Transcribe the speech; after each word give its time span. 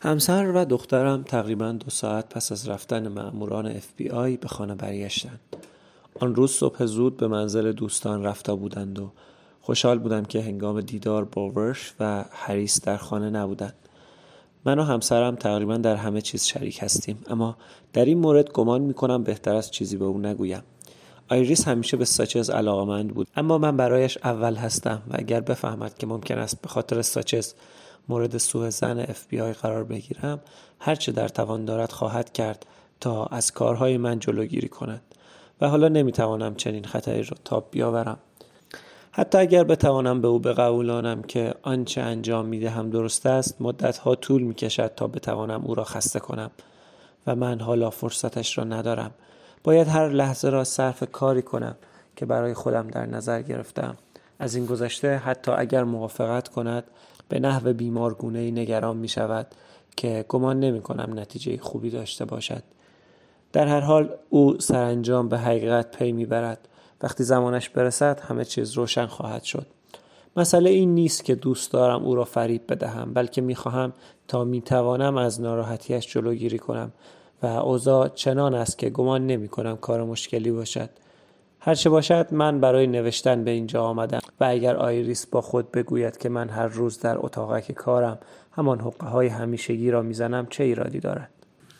همسر 0.00 0.52
و 0.54 0.64
دخترم 0.64 1.22
تقریبا 1.22 1.72
دو 1.72 1.90
ساعت 1.90 2.28
پس 2.28 2.52
از 2.52 2.68
رفتن 2.68 3.08
مأموران 3.08 3.80
FBI 3.80 4.38
به 4.40 4.48
خانه 4.48 4.74
برگشتند. 4.74 5.40
آن 6.20 6.34
روز 6.34 6.52
صبح 6.52 6.84
زود 6.84 7.16
به 7.16 7.28
منزل 7.28 7.72
دوستان 7.72 8.22
رفته 8.22 8.54
بودند 8.54 8.98
و 8.98 9.10
خوشحال 9.60 9.98
بودم 9.98 10.24
که 10.24 10.42
هنگام 10.42 10.80
دیدار 10.80 11.24
با 11.24 11.48
ورش 11.48 11.94
و 12.00 12.24
هریس 12.30 12.80
در 12.80 12.96
خانه 12.96 13.30
نبودند. 13.30 13.74
من 14.64 14.78
و 14.78 14.82
همسرم 14.82 15.36
تقریبا 15.36 15.76
در 15.76 15.96
همه 15.96 16.20
چیز 16.20 16.44
شریک 16.44 16.82
هستیم 16.82 17.18
اما 17.30 17.56
در 17.92 18.04
این 18.04 18.18
مورد 18.18 18.52
گمان 18.52 18.80
می 18.80 18.94
کنم 18.94 19.22
بهتر 19.22 19.54
است 19.54 19.70
چیزی 19.70 19.96
به 19.96 20.04
او 20.04 20.18
نگویم. 20.18 20.62
آیریس 21.28 21.68
همیشه 21.68 21.96
به 21.96 22.04
ساچز 22.04 22.50
علاقمند 22.50 23.14
بود 23.14 23.28
اما 23.36 23.58
من 23.58 23.76
برایش 23.76 24.18
اول 24.24 24.54
هستم 24.54 25.02
و 25.10 25.16
اگر 25.18 25.40
بفهمد 25.40 25.98
که 25.98 26.06
ممکن 26.06 26.38
است 26.38 26.62
به 26.62 26.68
خاطر 26.68 27.02
ساچز 27.02 27.54
مورد 28.08 28.36
سوء 28.36 28.70
زن 28.70 28.98
اف 28.98 29.26
بی 29.26 29.40
آی 29.40 29.52
قرار 29.52 29.84
بگیرم 29.84 30.40
هرچه 30.80 31.12
در 31.12 31.28
توان 31.28 31.64
دارد 31.64 31.92
خواهد 31.92 32.32
کرد 32.32 32.66
تا 33.00 33.24
از 33.24 33.52
کارهای 33.52 33.96
من 33.96 34.18
جلوگیری 34.18 34.68
کند 34.68 35.02
و 35.60 35.68
حالا 35.68 35.88
نمی‌توانم 35.88 36.54
چنین 36.54 36.84
خطری 36.84 37.22
را 37.22 37.36
تاب 37.44 37.68
بیاورم. 37.70 38.18
حتی 39.12 39.38
اگر 39.38 39.64
بتوانم 39.64 40.20
به 40.20 40.28
او 40.28 40.38
بقبولانم 40.38 41.22
که 41.22 41.54
آنچه 41.62 42.00
انجام 42.00 42.46
می‌دهم 42.46 42.90
درست 42.90 43.26
است 43.26 43.60
مدتها 43.60 44.14
طول 44.14 44.42
می‌کشد 44.42 44.94
تا 44.96 45.06
بتوانم 45.06 45.64
او 45.64 45.74
را 45.74 45.84
خسته 45.84 46.20
کنم 46.20 46.50
و 47.26 47.36
من 47.36 47.60
حالا 47.60 47.90
فرصتش 47.90 48.58
را 48.58 48.64
ندارم. 48.64 49.10
باید 49.64 49.88
هر 49.88 50.08
لحظه 50.08 50.48
را 50.48 50.64
صرف 50.64 51.04
کاری 51.12 51.42
کنم 51.42 51.76
که 52.16 52.26
برای 52.26 52.54
خودم 52.54 52.88
در 52.88 53.06
نظر 53.06 53.42
گرفتم. 53.42 53.96
از 54.38 54.54
این 54.54 54.66
گذشته 54.66 55.16
حتی 55.16 55.52
اگر 55.52 55.84
موافقت 55.84 56.48
کند 56.48 56.84
به 57.28 57.40
نحو 57.40 57.72
بیمارگونه 57.72 58.38
ای 58.38 58.50
نگران 58.50 58.96
می 58.96 59.08
شود 59.08 59.46
که 59.96 60.24
گمان 60.28 60.60
نمی 60.60 60.80
کنم 60.80 61.18
نتیجه 61.18 61.58
خوبی 61.58 61.90
داشته 61.90 62.24
باشد. 62.24 62.62
در 63.52 63.66
هر 63.66 63.80
حال 63.80 64.14
او 64.30 64.60
سرانجام 64.60 65.28
به 65.28 65.38
حقیقت 65.38 65.96
پی 65.96 66.12
می 66.12 66.26
برد. 66.26 66.68
وقتی 67.02 67.24
زمانش 67.24 67.68
برسد 67.68 68.20
همه 68.20 68.44
چیز 68.44 68.72
روشن 68.72 69.06
خواهد 69.06 69.42
شد. 69.42 69.66
مسئله 70.36 70.70
این 70.70 70.94
نیست 70.94 71.24
که 71.24 71.34
دوست 71.34 71.72
دارم 71.72 72.04
او 72.04 72.14
را 72.14 72.24
فریب 72.24 72.62
بدهم 72.68 73.12
بلکه 73.14 73.40
می 73.40 73.54
خواهم 73.54 73.92
تا 74.28 74.44
می 74.44 74.62
توانم 74.62 75.16
از 75.16 75.40
ناراحتیش 75.40 76.06
جلوگیری 76.06 76.58
کنم 76.58 76.92
و 77.42 77.46
اوضاع 77.46 78.08
چنان 78.08 78.54
است 78.54 78.78
که 78.78 78.90
گمان 78.90 79.26
نمی 79.26 79.48
کنم 79.48 79.76
کار 79.76 80.04
مشکلی 80.04 80.50
باشد. 80.50 80.90
هرچه 81.60 81.90
باشد 81.90 82.26
من 82.30 82.60
برای 82.60 82.86
نوشتن 82.86 83.44
به 83.44 83.50
اینجا 83.50 83.82
آمدم 83.82 84.20
و 84.40 84.44
اگر 84.44 84.76
آیریس 84.76 85.26
با 85.26 85.40
خود 85.40 85.72
بگوید 85.72 86.16
که 86.16 86.28
من 86.28 86.48
هر 86.48 86.66
روز 86.66 87.00
در 87.00 87.16
اتاقک 87.18 87.72
کارم 87.72 88.18
همان 88.52 88.80
حقه 88.80 89.06
های 89.06 89.26
همیشگی 89.26 89.90
را 89.90 90.02
می‌زنم 90.02 90.46
چه 90.50 90.64
ایرادی 90.64 91.00
دارد؟ 91.00 91.30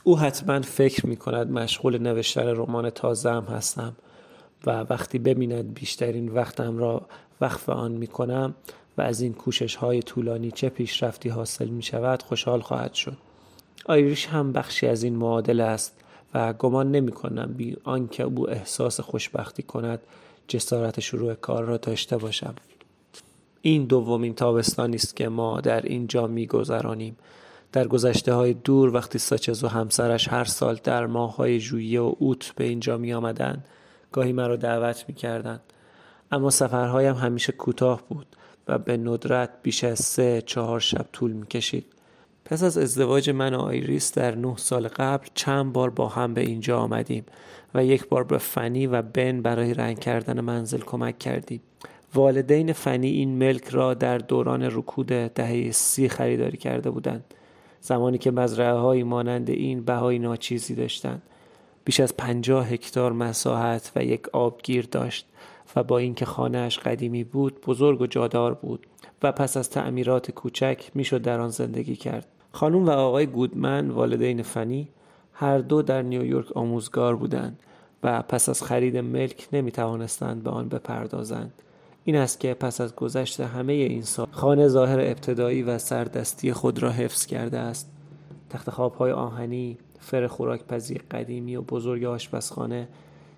او 0.05 0.19
حتما 0.19 0.61
فکر 0.61 1.07
می 1.07 1.17
کند 1.17 1.51
مشغول 1.51 1.99
نوشتن 1.99 2.47
رمان 2.47 2.91
تازه 2.91 3.31
هم 3.31 3.45
هستم 3.45 3.97
و 4.67 4.71
وقتی 4.91 5.19
ببیند 5.19 5.75
بیشترین 5.75 6.29
وقتم 6.29 6.79
را 6.79 7.07
وقف 7.41 7.69
آن 7.69 7.93
می 7.93 8.07
کنم 8.07 8.55
و 8.99 9.03
از 9.03 9.21
این 9.21 9.33
کوشش 9.33 9.77
های 9.77 10.03
طولانی 10.03 10.51
چه 10.51 10.69
پیشرفتی 10.69 11.29
حاصل 11.29 11.69
می 11.69 11.83
شود 11.83 12.23
خوشحال 12.23 12.61
خواهد 12.61 12.95
شد. 12.95 13.17
آیریش 13.87 14.27
هم 14.27 14.53
بخشی 14.53 14.87
از 14.87 15.03
این 15.03 15.17
معادله 15.17 15.65
است 15.65 16.01
و 16.35 16.53
گمان 16.53 16.91
نمی 16.91 17.13
کنم 17.13 17.55
بی 17.57 17.77
آنکه 17.85 18.23
او 18.23 18.51
احساس 18.51 19.01
خوشبختی 19.01 19.63
کند 19.63 20.01
جسارت 20.49 21.01
شروع 21.01 21.35
کار 21.35 21.65
را 21.65 21.77
داشته 21.77 22.17
باشم 22.17 22.55
این 23.63 23.85
دومین 23.85 24.35
تابستانی 24.35 24.97
است 24.97 25.17
که 25.17 25.29
ما 25.29 25.61
در 25.61 25.81
اینجا 25.81 26.27
میگذرانیم 26.27 27.17
در 27.73 27.89
گذشته 27.89 28.35
های 28.35 28.55
دور 28.55 28.95
وقتی 28.95 29.19
ساچز 29.19 29.65
و 29.65 29.69
همسرش 29.69 30.29
هر 30.29 30.45
سال 30.45 30.81
در 30.85 31.07
ماه 31.07 31.37
های 31.37 31.61
ژوئیه 31.61 32.01
و 32.01 32.15
اوت 32.19 32.53
به 32.57 32.65
اینجا 32.65 32.97
می 32.97 33.13
آمدن 33.13 33.65
گاهی 34.13 34.33
مرا 34.33 34.57
دعوت 34.57 35.05
می 35.09 35.15
کردن. 35.15 35.61
اما 36.33 36.51
سفرهایم 36.51 37.15
همیشه 37.15 37.53
کوتاه 37.53 38.03
بود 38.09 38.27
و 38.69 38.79
به 38.79 38.97
ندرت 38.97 39.51
بیش 39.63 39.85
از 39.85 39.99
سه 39.99 40.43
چهار 40.47 40.81
شب 40.81 41.07
طول 41.13 41.33
می 41.33 41.47
کشید. 41.47 41.87
پس 42.51 42.63
از 42.63 42.79
ازدواج 42.79 43.31
من 43.31 43.55
و 43.55 43.61
آیریس 43.61 44.15
در 44.15 44.35
نه 44.35 44.57
سال 44.57 44.89
قبل 44.89 45.27
چند 45.35 45.73
بار 45.73 45.91
با 45.91 46.09
هم 46.09 46.35
به 46.35 46.41
اینجا 46.41 46.79
آمدیم 46.79 47.25
و 47.75 47.85
یک 47.85 48.09
بار 48.09 48.25
به 48.25 48.39
فنی 48.39 48.87
و 48.87 49.03
بن 49.03 49.43
برای 49.43 49.75
رنگ 49.75 49.99
کردن 49.99 50.41
منزل 50.41 50.81
کمک 50.81 51.19
کردیم. 51.19 51.61
والدین 52.15 52.73
فنی 52.73 53.11
این 53.11 53.39
ملک 53.39 53.69
را 53.69 53.95
در 53.95 54.19
دوران 54.19 54.63
رکود 54.63 55.07
دهه 55.07 55.71
سی 55.71 56.09
خریداری 56.09 56.57
کرده 56.57 56.91
بودند. 56.91 57.25
زمانی 57.81 58.19
که 58.19 58.31
مزرعه 58.31 58.73
های 58.73 59.03
مانند 59.03 59.51
این 59.51 59.85
بهای 59.85 60.19
ناچیزی 60.19 60.75
داشتند. 60.75 61.23
بیش 61.85 62.01
از 62.01 62.17
پنجاه 62.17 62.69
هکتار 62.69 63.13
مساحت 63.13 63.93
و 63.97 64.05
یک 64.05 64.29
آبگیر 64.29 64.89
داشت 64.91 65.27
و 65.77 65.83
با 65.83 65.99
اینکه 65.99 66.25
خانهاش 66.25 66.79
قدیمی 66.79 67.25
بود 67.25 67.61
بزرگ 67.67 68.01
و 68.01 68.07
جادار 68.07 68.55
بود 68.55 68.87
و 69.23 69.33
پس 69.33 69.57
از 69.57 69.71
تعمیرات 69.71 70.31
کوچک 70.31 70.91
می‌شد 70.95 71.23
در 71.23 71.41
آن 71.41 71.49
زندگی 71.49 71.97
کرد 71.97 72.27
خانم 72.57 72.87
و 72.87 72.91
آقای 72.91 73.27
گودمن 73.27 73.91
والدین 73.91 74.43
فنی 74.43 74.89
هر 75.33 75.59
دو 75.59 75.83
در 75.83 76.03
نیویورک 76.03 76.57
آموزگار 76.57 77.17
بودند 77.17 77.59
و 78.03 78.23
پس 78.23 78.49
از 78.49 78.63
خرید 78.63 78.97
ملک 78.97 79.49
نمی 79.53 79.73
توانستند 79.73 80.43
به 80.43 80.51
آن 80.51 80.69
بپردازند. 80.69 81.53
این 82.05 82.17
است 82.17 82.41
که 82.41 82.55
پس 82.55 82.81
از 82.81 82.95
گذشت 82.95 83.41
همه 83.41 83.73
این 83.73 84.03
سال 84.03 84.27
خانه 84.31 84.69
ظاهر 84.69 85.01
ابتدایی 85.01 85.63
و 85.63 85.79
سردستی 85.79 86.53
خود 86.53 86.83
را 86.83 86.91
حفظ 86.91 87.27
کرده 87.27 87.59
است. 87.59 87.91
تخت 88.51 88.69
های 88.69 89.13
آهنی، 89.13 89.79
فر 90.01 90.27
خوراک 90.27 90.67
پذیر 90.67 91.03
قدیمی 91.11 91.57
و 91.57 91.63
بزرگ 91.63 92.05
آشپزخانه، 92.05 92.89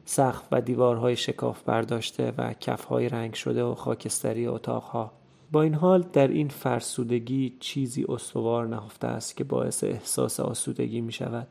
سقف 0.04 0.42
و 0.52 0.60
دیوارهای 0.60 1.16
شکاف 1.16 1.62
برداشته 1.62 2.32
و 2.38 2.52
کفهای 2.52 3.08
رنگ 3.08 3.34
شده 3.34 3.64
و 3.64 3.74
خاکستری 3.74 4.46
اتاقها 4.46 5.17
با 5.52 5.62
این 5.62 5.74
حال 5.74 6.04
در 6.12 6.28
این 6.28 6.48
فرسودگی 6.48 7.56
چیزی 7.60 8.04
استوار 8.08 8.66
نهفته 8.66 9.06
است 9.06 9.36
که 9.36 9.44
باعث 9.44 9.84
احساس 9.84 10.40
آسودگی 10.40 11.00
می 11.00 11.12
شود. 11.12 11.46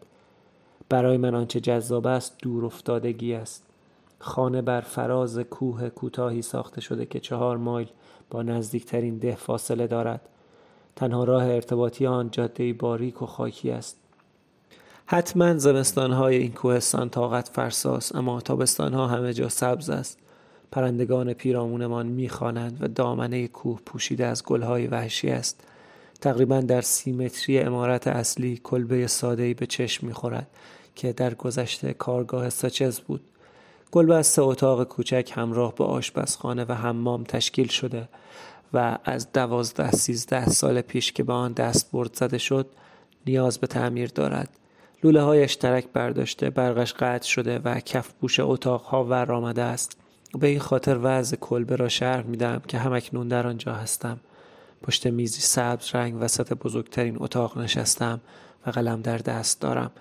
برای 0.89 1.17
من 1.17 1.35
آنچه 1.35 1.59
جذاب 1.59 2.07
است 2.07 2.35
دور 2.41 2.65
افتادگی 2.65 3.33
است. 3.33 3.63
خانه 4.19 4.61
بر 4.61 4.81
فراز 4.81 5.39
کوه 5.39 5.89
کوتاهی 5.89 6.41
ساخته 6.41 6.81
شده 6.81 7.05
که 7.05 7.19
چهار 7.19 7.57
مایل 7.57 7.87
با 8.29 8.43
نزدیکترین 8.43 9.17
ده 9.17 9.35
فاصله 9.35 9.87
دارد. 9.87 10.21
تنها 10.95 11.23
راه 11.23 11.43
ارتباطی 11.43 12.07
آن 12.07 12.31
جاده 12.31 12.73
باریک 12.73 13.21
و 13.21 13.25
خاکی 13.25 13.71
است. 13.71 13.97
حتما 15.05 15.57
زمستانهای 15.57 16.37
این 16.37 16.51
کوهستان 16.51 17.09
طاقت 17.09 17.49
فرساست 17.49 18.15
اما 18.15 18.41
تابستانها 18.41 19.07
همه 19.07 19.33
جا 19.33 19.49
سبز 19.49 19.89
است. 19.89 20.19
پرندگان 20.71 21.33
پیرامونمان 21.33 22.05
می‌خوانند 22.05 22.77
و 22.81 22.87
دامنه 22.87 23.47
کوه 23.47 23.79
پوشیده 23.85 24.25
از 24.25 24.43
گلهای 24.43 24.87
وحشی 24.87 25.29
است. 25.29 25.63
تقریبا 26.21 26.59
در 26.59 26.81
سیمتری 26.81 27.59
امارت 27.59 28.07
اصلی 28.07 28.61
کلبه 28.63 29.07
سادهی 29.07 29.53
به 29.53 29.65
چشم 29.65 30.07
می‌خورد 30.07 30.47
که 30.95 31.13
در 31.13 31.33
گذشته 31.33 31.93
کارگاه 31.93 32.49
ساچز 32.49 32.99
بود. 32.99 33.21
کلبه 33.91 34.15
از 34.15 34.27
سه 34.27 34.41
اتاق 34.41 34.83
کوچک 34.83 35.31
همراه 35.35 35.75
با 35.75 35.85
آشپزخانه 35.85 36.65
و 36.65 36.73
حمام 36.73 37.23
تشکیل 37.23 37.67
شده 37.67 38.09
و 38.73 38.97
از 39.03 39.31
دوازده 39.31 39.91
سیزده 39.91 40.49
سال 40.49 40.81
پیش 40.81 41.11
که 41.11 41.23
به 41.23 41.33
آن 41.33 41.53
دست 41.53 41.91
برد 41.91 42.15
زده 42.15 42.37
شد 42.37 42.67
نیاز 43.25 43.57
به 43.57 43.67
تعمیر 43.67 44.09
دارد. 44.15 44.49
لوله 45.03 45.21
هایش 45.21 45.55
ترک 45.55 45.87
برداشته 45.93 46.49
برقش 46.49 46.93
قطع 46.93 47.27
شده 47.27 47.59
و 47.59 47.79
کف 47.79 48.13
پوش 48.21 48.39
اتاقها 48.39 49.03
ور 49.03 49.31
آمده 49.31 49.61
است. 49.61 49.97
به 50.39 50.47
این 50.47 50.59
خاطر 50.59 50.99
وضع 51.03 51.37
کلبه 51.37 51.75
را 51.75 51.89
شرح 51.89 52.25
میدم 52.25 52.61
که 52.67 52.77
همکنون 52.77 53.27
در 53.27 53.47
آنجا 53.47 53.73
هستم. 53.73 54.19
پشت 54.83 55.07
میزی 55.07 55.41
سبز 55.41 55.95
رنگ 55.95 56.15
وسط 56.19 56.53
بزرگترین 56.53 57.17
اتاق 57.19 57.57
نشستم 57.57 58.21
و 58.67 58.71
قلم 58.71 59.01
در 59.01 59.17
دست 59.17 59.61
دارم. 59.61 59.91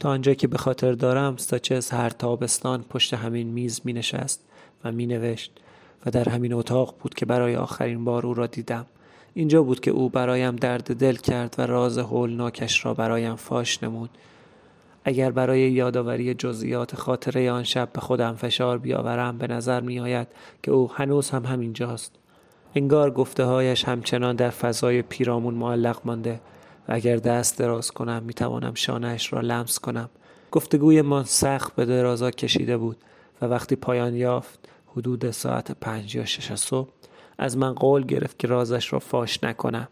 تا 0.00 0.10
آنجا 0.10 0.34
که 0.34 0.46
به 0.46 0.58
خاطر 0.58 0.92
دارم 0.92 1.36
ساچز 1.36 1.90
هر 1.90 2.10
تابستان 2.10 2.82
پشت 2.82 3.14
همین 3.14 3.46
میز 3.46 3.80
می 3.84 3.92
نشست 3.92 4.40
و 4.84 4.92
می 4.92 5.06
نوشت 5.06 5.52
و 6.06 6.10
در 6.10 6.28
همین 6.28 6.52
اتاق 6.52 6.94
بود 7.00 7.14
که 7.14 7.26
برای 7.26 7.56
آخرین 7.56 8.04
بار 8.04 8.26
او 8.26 8.34
را 8.34 8.46
دیدم. 8.46 8.86
اینجا 9.34 9.62
بود 9.62 9.80
که 9.80 9.90
او 9.90 10.08
برایم 10.08 10.56
درد 10.56 10.96
دل 10.96 11.16
کرد 11.16 11.54
و 11.58 11.62
راز 11.62 11.98
هولناکش 11.98 12.84
را 12.84 12.94
برایم 12.94 13.36
فاش 13.36 13.82
نمود. 13.82 14.10
اگر 15.08 15.30
برای 15.30 15.60
یادآوری 15.60 16.34
جزئیات 16.34 16.96
خاطره 16.96 17.50
آن 17.50 17.62
شب 17.62 17.88
به 17.92 18.00
خودم 18.00 18.34
فشار 18.34 18.78
بیاورم 18.78 19.38
به 19.38 19.46
نظر 19.46 19.80
می 19.80 20.00
آید 20.00 20.28
که 20.62 20.70
او 20.70 20.92
هنوز 20.92 21.30
هم 21.30 21.44
همینجاست. 21.44 22.12
انگار 22.74 23.10
گفته 23.10 23.44
هایش 23.44 23.84
همچنان 23.84 24.36
در 24.36 24.50
فضای 24.50 25.02
پیرامون 25.02 25.54
معلق 25.54 26.00
مانده 26.04 26.40
و 26.88 26.92
اگر 26.92 27.16
دست 27.16 27.58
دراز 27.58 27.90
کنم 27.90 28.22
می 28.22 28.34
توانم 28.34 28.74
شانهش 28.74 29.32
را 29.32 29.40
لمس 29.40 29.78
کنم. 29.78 30.10
گفتگوی 30.50 31.02
ما 31.02 31.24
سخت 31.24 31.74
به 31.74 31.84
درازا 31.84 32.30
کشیده 32.30 32.76
بود 32.76 32.96
و 33.42 33.46
وقتی 33.46 33.76
پایان 33.76 34.14
یافت 34.14 34.68
حدود 34.86 35.30
ساعت 35.30 35.72
پنج 35.72 36.14
یا 36.14 36.24
شش 36.24 36.54
صبح 36.54 36.88
از 37.38 37.56
من 37.56 37.72
قول 37.72 38.06
گرفت 38.06 38.38
که 38.38 38.48
رازش 38.48 38.92
را 38.92 38.98
فاش 38.98 39.44
نکنم. 39.44 39.88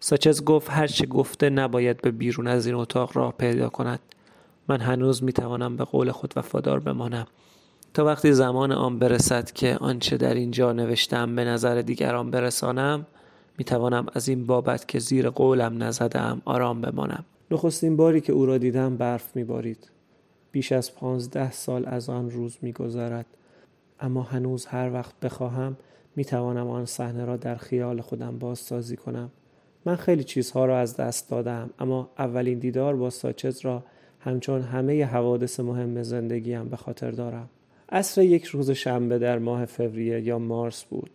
ساچز 0.00 0.44
گفت 0.44 0.70
هرچه 0.70 1.06
گفته 1.06 1.50
نباید 1.50 2.02
به 2.02 2.10
بیرون 2.10 2.46
از 2.46 2.66
این 2.66 2.74
اتاق 2.74 3.16
راه 3.16 3.34
پیدا 3.38 3.68
کند. 3.68 4.00
من 4.68 4.80
هنوز 4.80 5.22
می‌توانم 5.22 5.76
به 5.76 5.84
قول 5.84 6.10
خود 6.10 6.32
وفادار 6.36 6.80
بمانم. 6.80 7.26
تا 7.94 8.04
وقتی 8.04 8.32
زمان 8.32 8.72
آن 8.72 8.98
برسد 8.98 9.50
که 9.50 9.76
آنچه 9.80 10.16
در 10.16 10.34
اینجا 10.34 10.72
نوشتم 10.72 11.36
به 11.36 11.44
نظر 11.44 11.82
دیگران 11.82 12.30
برسانم 12.30 13.06
می‌توانم 13.58 14.06
از 14.12 14.28
این 14.28 14.46
بابت 14.46 14.88
که 14.88 14.98
زیر 14.98 15.30
قولم 15.30 15.82
نزدم 15.82 16.42
آرام 16.44 16.80
بمانم. 16.80 17.24
نخستین 17.50 17.96
باری 17.96 18.20
که 18.20 18.32
او 18.32 18.46
را 18.46 18.58
دیدم 18.58 18.96
برف 18.96 19.36
میبارید. 19.36 19.90
بیش 20.52 20.72
از 20.72 20.94
پانزده 20.94 21.52
سال 21.52 21.86
از 21.86 22.10
آن 22.10 22.30
روز 22.30 22.56
میگذرد. 22.62 23.26
اما 24.00 24.22
هنوز 24.22 24.66
هر 24.66 24.92
وقت 24.92 25.20
بخواهم 25.20 25.76
می‌توانم 26.16 26.70
آن 26.70 26.84
صحنه 26.84 27.24
را 27.24 27.36
در 27.36 27.54
خیال 27.54 28.00
خودم 28.00 28.38
بازسازی 28.38 28.96
کنم. 28.96 29.30
من 29.84 29.96
خیلی 29.96 30.24
چیزها 30.24 30.64
را 30.64 30.78
از 30.78 30.96
دست 30.96 31.30
دادم 31.30 31.70
اما 31.78 32.10
اولین 32.18 32.58
دیدار 32.58 32.96
با 32.96 33.10
ساچز 33.10 33.60
را 33.64 33.82
همچون 34.26 34.62
همه 34.62 35.04
حوادث 35.04 35.60
مهم 35.60 36.02
زندگیم 36.02 36.68
به 36.68 36.76
خاطر 36.76 37.10
دارم. 37.10 37.48
عصر 37.88 38.22
یک 38.22 38.44
روز 38.44 38.70
شنبه 38.70 39.18
در 39.18 39.38
ماه 39.38 39.64
فوریه 39.64 40.20
یا 40.20 40.38
مارس 40.38 40.84
بود 40.84 41.10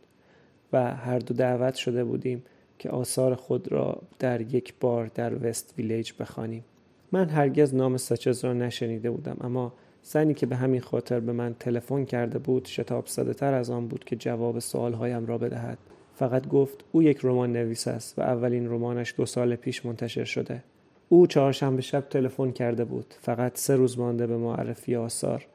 و 0.73 0.95
هر 0.95 1.19
دو 1.19 1.33
دعوت 1.33 1.75
شده 1.75 2.03
بودیم 2.03 2.43
که 2.79 2.89
آثار 2.89 3.35
خود 3.35 3.71
را 3.71 4.01
در 4.19 4.41
یک 4.41 4.73
بار 4.79 5.11
در 5.15 5.47
وست 5.47 5.73
ویلیج 5.77 6.11
بخوانیم. 6.19 6.63
من 7.11 7.29
هرگز 7.29 7.75
نام 7.75 7.97
ساچز 7.97 8.45
را 8.45 8.53
نشنیده 8.53 9.11
بودم 9.11 9.37
اما 9.41 9.73
زنی 10.03 10.33
که 10.33 10.45
به 10.45 10.55
همین 10.55 10.81
خاطر 10.81 11.19
به 11.19 11.31
من 11.31 11.55
تلفن 11.59 12.05
کرده 12.05 12.39
بود 12.39 12.65
شتاب 12.65 13.07
زده 13.07 13.33
تر 13.33 13.53
از 13.53 13.69
آن 13.69 13.87
بود 13.87 14.03
که 14.03 14.15
جواب 14.15 14.59
سوالهایم 14.59 15.25
را 15.25 15.37
بدهد. 15.37 15.77
فقط 16.15 16.47
گفت 16.47 16.85
او 16.91 17.03
یک 17.03 17.19
رمان 17.23 17.53
نویس 17.53 17.87
است 17.87 18.19
و 18.19 18.21
اولین 18.21 18.67
رمانش 18.67 19.13
دو 19.17 19.25
سال 19.25 19.55
پیش 19.55 19.85
منتشر 19.85 20.23
شده. 20.23 20.63
او 21.13 21.27
چهارشنبه 21.27 21.81
شب 21.81 22.09
تلفن 22.09 22.51
کرده 22.51 22.85
بود. 22.85 23.13
فقط 23.21 23.57
سه 23.57 23.75
روز 23.75 23.99
مانده 23.99 24.27
به 24.27 24.37
معرفی 24.37 24.95
آثار. 24.95 25.45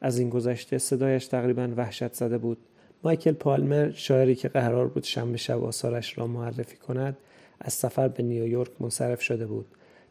از 0.00 0.18
این 0.18 0.30
گذشته 0.30 0.78
صدایش 0.78 1.26
تقریبا 1.26 1.68
وحشت 1.76 2.12
زده 2.12 2.38
بود. 2.38 2.58
مایکل 3.04 3.32
پالمر 3.32 3.90
شاعری 3.90 4.34
که 4.34 4.48
قرار 4.48 4.88
بود 4.88 5.04
شنبه 5.04 5.38
شب 5.38 5.64
آثارش 5.64 6.18
را 6.18 6.26
معرفی 6.26 6.76
کند 6.76 7.16
از 7.60 7.72
سفر 7.72 8.08
به 8.08 8.22
نیویورک 8.22 8.70
منصرف 8.80 9.22
شده 9.22 9.46
بود 9.46 9.66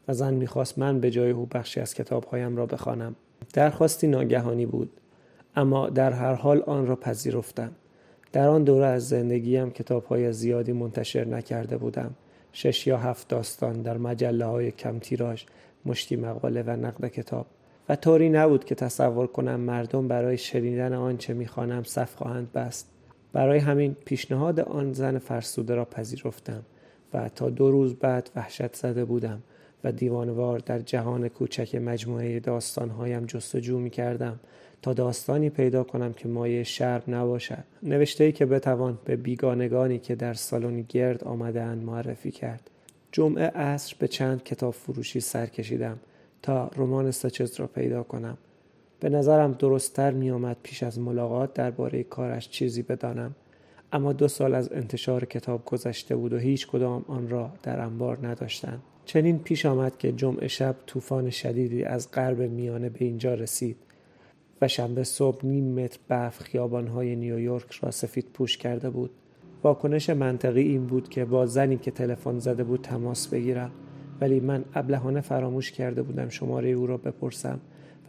و 0.08 0.14
زن 0.14 0.34
می‌خواست 0.34 0.80
من 0.80 1.00
به 1.00 1.12
جای 1.12 1.32
او 1.32 1.46
بخشی 1.46 1.80
از 1.80 1.94
کتابهایم 1.94 2.58
را 2.58 2.66
بخوانم. 2.66 3.16
درخواستی 3.54 4.08
ناگهانی 4.08 4.66
بود 4.66 4.90
اما 5.56 5.90
در 5.90 6.12
هر 6.12 6.34
حال 6.34 6.62
آن 6.62 6.88
را 6.88 6.96
پذیرفتم. 6.96 7.72
در 8.32 8.48
آن 8.48 8.64
دوره 8.64 8.86
از 8.86 9.10
زندگیم 9.10 9.72
کتابهای 9.72 10.34
زیادی 10.34 10.72
منتشر 10.72 11.26
نکرده 11.26 11.78
بودم. 11.78 12.16
شش 12.54 12.88
یا 12.88 12.98
هفت 12.98 13.28
داستان 13.28 13.82
در 13.82 13.98
مجله 13.98 14.46
های 14.46 14.72
کم 14.72 15.00
تیراژ 15.00 15.44
مشتی 15.86 16.16
مقاله 16.16 16.64
و 16.64 16.70
نقد 16.70 17.08
کتاب. 17.08 17.46
و 17.90 17.96
طوری 17.96 18.30
نبود 18.30 18.66
که 18.66 18.76
تصور 18.76 19.28
کنم 19.28 19.60
مردم 19.60 20.08
برای 20.08 20.38
شنیدن 20.38 20.94
آنچه 20.94 21.34
می‌خوانم 21.34 21.84
صف 21.84 22.16
خواهند 22.16 22.52
بست. 22.52 22.90
برای 23.34 23.60
همین 23.60 23.96
پیشنهاد 24.06 24.60
آن 24.60 24.94
زن 24.94 25.18
فرسوده 25.18 25.76
را 25.76 25.86
پذیرفتم 25.86 26.64
و 27.14 27.30
تا 27.30 27.50
دو 27.50 27.72
روز 27.72 27.96
بعد 27.96 28.30
وحشت 28.36 28.76
زده 28.76 29.06
بودم 29.06 29.42
و 29.84 29.92
دیوانوار 29.92 30.60
در 30.60 30.80
جهان 30.80 31.28
کوچک 31.28 31.76
مجموعه 31.76 32.40
داستانهایم 32.40 33.26
جستجو 33.26 33.80
می 33.80 33.90
کردم 33.90 34.40
تا 34.84 34.94
داستانی 34.94 35.50
پیدا 35.50 35.84
کنم 35.84 36.14
که 36.14 36.28
مایه 36.28 36.64
شرم 36.64 37.04
نباشد. 37.08 37.64
نوشته 37.84 38.24
ای 38.24 38.32
که 38.32 38.46
بتوان 38.46 39.00
به 39.06 39.16
بیگانگانی 39.16 40.00
که 40.00 40.16
در 40.16 40.34
سالن 40.34 40.82
گرد 40.82 41.24
آمدهاند 41.24 41.84
معرفی 41.84 42.32
کرد. 42.32 42.70
جمعه 43.12 43.48
عصر 43.48 43.96
به 44.00 44.08
چند 44.08 44.44
کتاب 44.44 44.74
فروشی 44.74 45.20
سر 45.20 45.46
کشیدم 45.46 46.00
تا 46.42 46.72
رمان 46.76 47.12
سچز 47.12 47.60
را 47.60 47.68
پیدا 47.68 48.04
کنم. 48.04 48.38
به 49.00 49.10
نظرم 49.10 49.52
درستتر 49.52 50.12
می 50.12 50.32
آمد 50.32 50.58
پیش 50.64 50.84
از 50.84 51.00
ملاقات 51.00 51.54
درباره 51.54 52.04
کارش 52.04 52.50
چیزی 52.50 52.82
بدانم. 52.82 53.36
اما 53.94 54.14
دو 54.14 54.28
سال 54.28 54.56
از 54.56 54.74
انتشار 54.74 55.26
کتاب 55.26 55.66
گذشته 55.66 56.16
بود 56.16 56.34
و 56.34 56.38
هیچ 56.38 56.68
کدام 56.68 57.06
آن 57.08 57.30
را 57.30 57.52
در 57.64 57.80
انبار 57.80 58.28
نداشتند. 58.28 58.82
چنین 59.06 59.40
پیش 59.40 59.66
آمد 59.66 59.98
که 59.98 60.12
جمعه 60.12 60.48
شب 60.48 60.76
طوفان 60.86 61.30
شدیدی 61.30 61.84
از 61.84 62.12
غرب 62.12 62.42
میانه 62.42 62.90
به 62.90 63.06
اینجا 63.06 63.34
رسید. 63.34 63.78
و 64.64 64.68
شنبه 64.68 65.04
صبح 65.04 65.46
نیم 65.46 65.80
متر 65.80 66.00
برف 66.08 66.40
خیابانهای 66.40 67.16
نیویورک 67.16 67.72
را 67.72 67.92
سفید 67.92 68.26
پوش 68.34 68.58
کرده 68.58 68.90
بود. 68.90 69.12
واکنش 69.64 70.10
منطقی 70.10 70.62
این 70.62 70.86
بود 70.86 71.10
که 71.10 71.26
با 71.26 71.46
زنی 71.46 71.78
که 71.78 71.92
تلفن 71.92 72.40
زده 72.40 72.64
بود 72.64 72.82
تماس 72.82 73.28
بگیرم. 73.28 73.72
ولی 74.22 74.40
من 74.40 74.66
ابلهانه 74.76 75.22
فراموش 75.22 75.72
کرده 75.72 76.02
بودم 76.02 76.30
شماره 76.30 76.70
او 76.70 76.88
را 76.88 76.98
بپرسم 76.98 77.60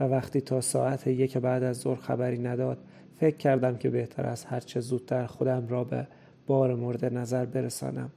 و 0.01 0.05
وقتی 0.05 0.41
تا 0.41 0.61
ساعت 0.61 1.06
یک 1.06 1.39
بعد 1.39 1.62
از 1.62 1.77
ظهر 1.77 2.01
خبری 2.01 2.39
نداد 2.39 2.79
فکر 3.21 3.37
کردم 3.37 3.77
که 3.77 3.91
بهتر 3.91 4.27
از 4.27 4.45
هرچه 4.45 4.81
زودتر 4.81 5.27
خودم 5.27 5.67
را 5.69 5.85
به 5.85 6.07
بار 6.47 6.75
مورد 6.75 7.05
نظر 7.05 7.45
برسانم. 7.45 8.11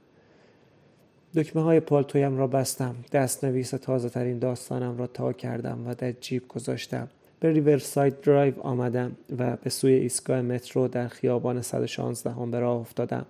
دکمه 1.34 1.62
های 1.62 1.80
پالتویم 1.80 2.36
را 2.36 2.46
بستم 2.46 2.94
دست 3.12 3.44
نویس 3.44 3.70
تازه 3.70 4.08
ترین 4.08 4.38
داستانم 4.38 4.98
را 4.98 5.06
تا 5.06 5.32
کردم 5.32 5.86
و 5.86 5.94
در 5.94 6.12
جیب 6.12 6.48
گذاشتم. 6.48 7.08
به 7.40 7.52
ریورساید 7.52 8.20
درایو 8.20 8.60
آمدم 8.60 9.16
و 9.38 9.56
به 9.56 9.70
سوی 9.70 9.92
ایستگاه 9.92 10.42
مترو 10.42 10.88
در 10.88 11.08
خیابان 11.08 11.62
116 11.62 12.30
هم 12.30 12.50
به 12.50 12.60
راه 12.60 12.80
افتادم. 12.80 13.26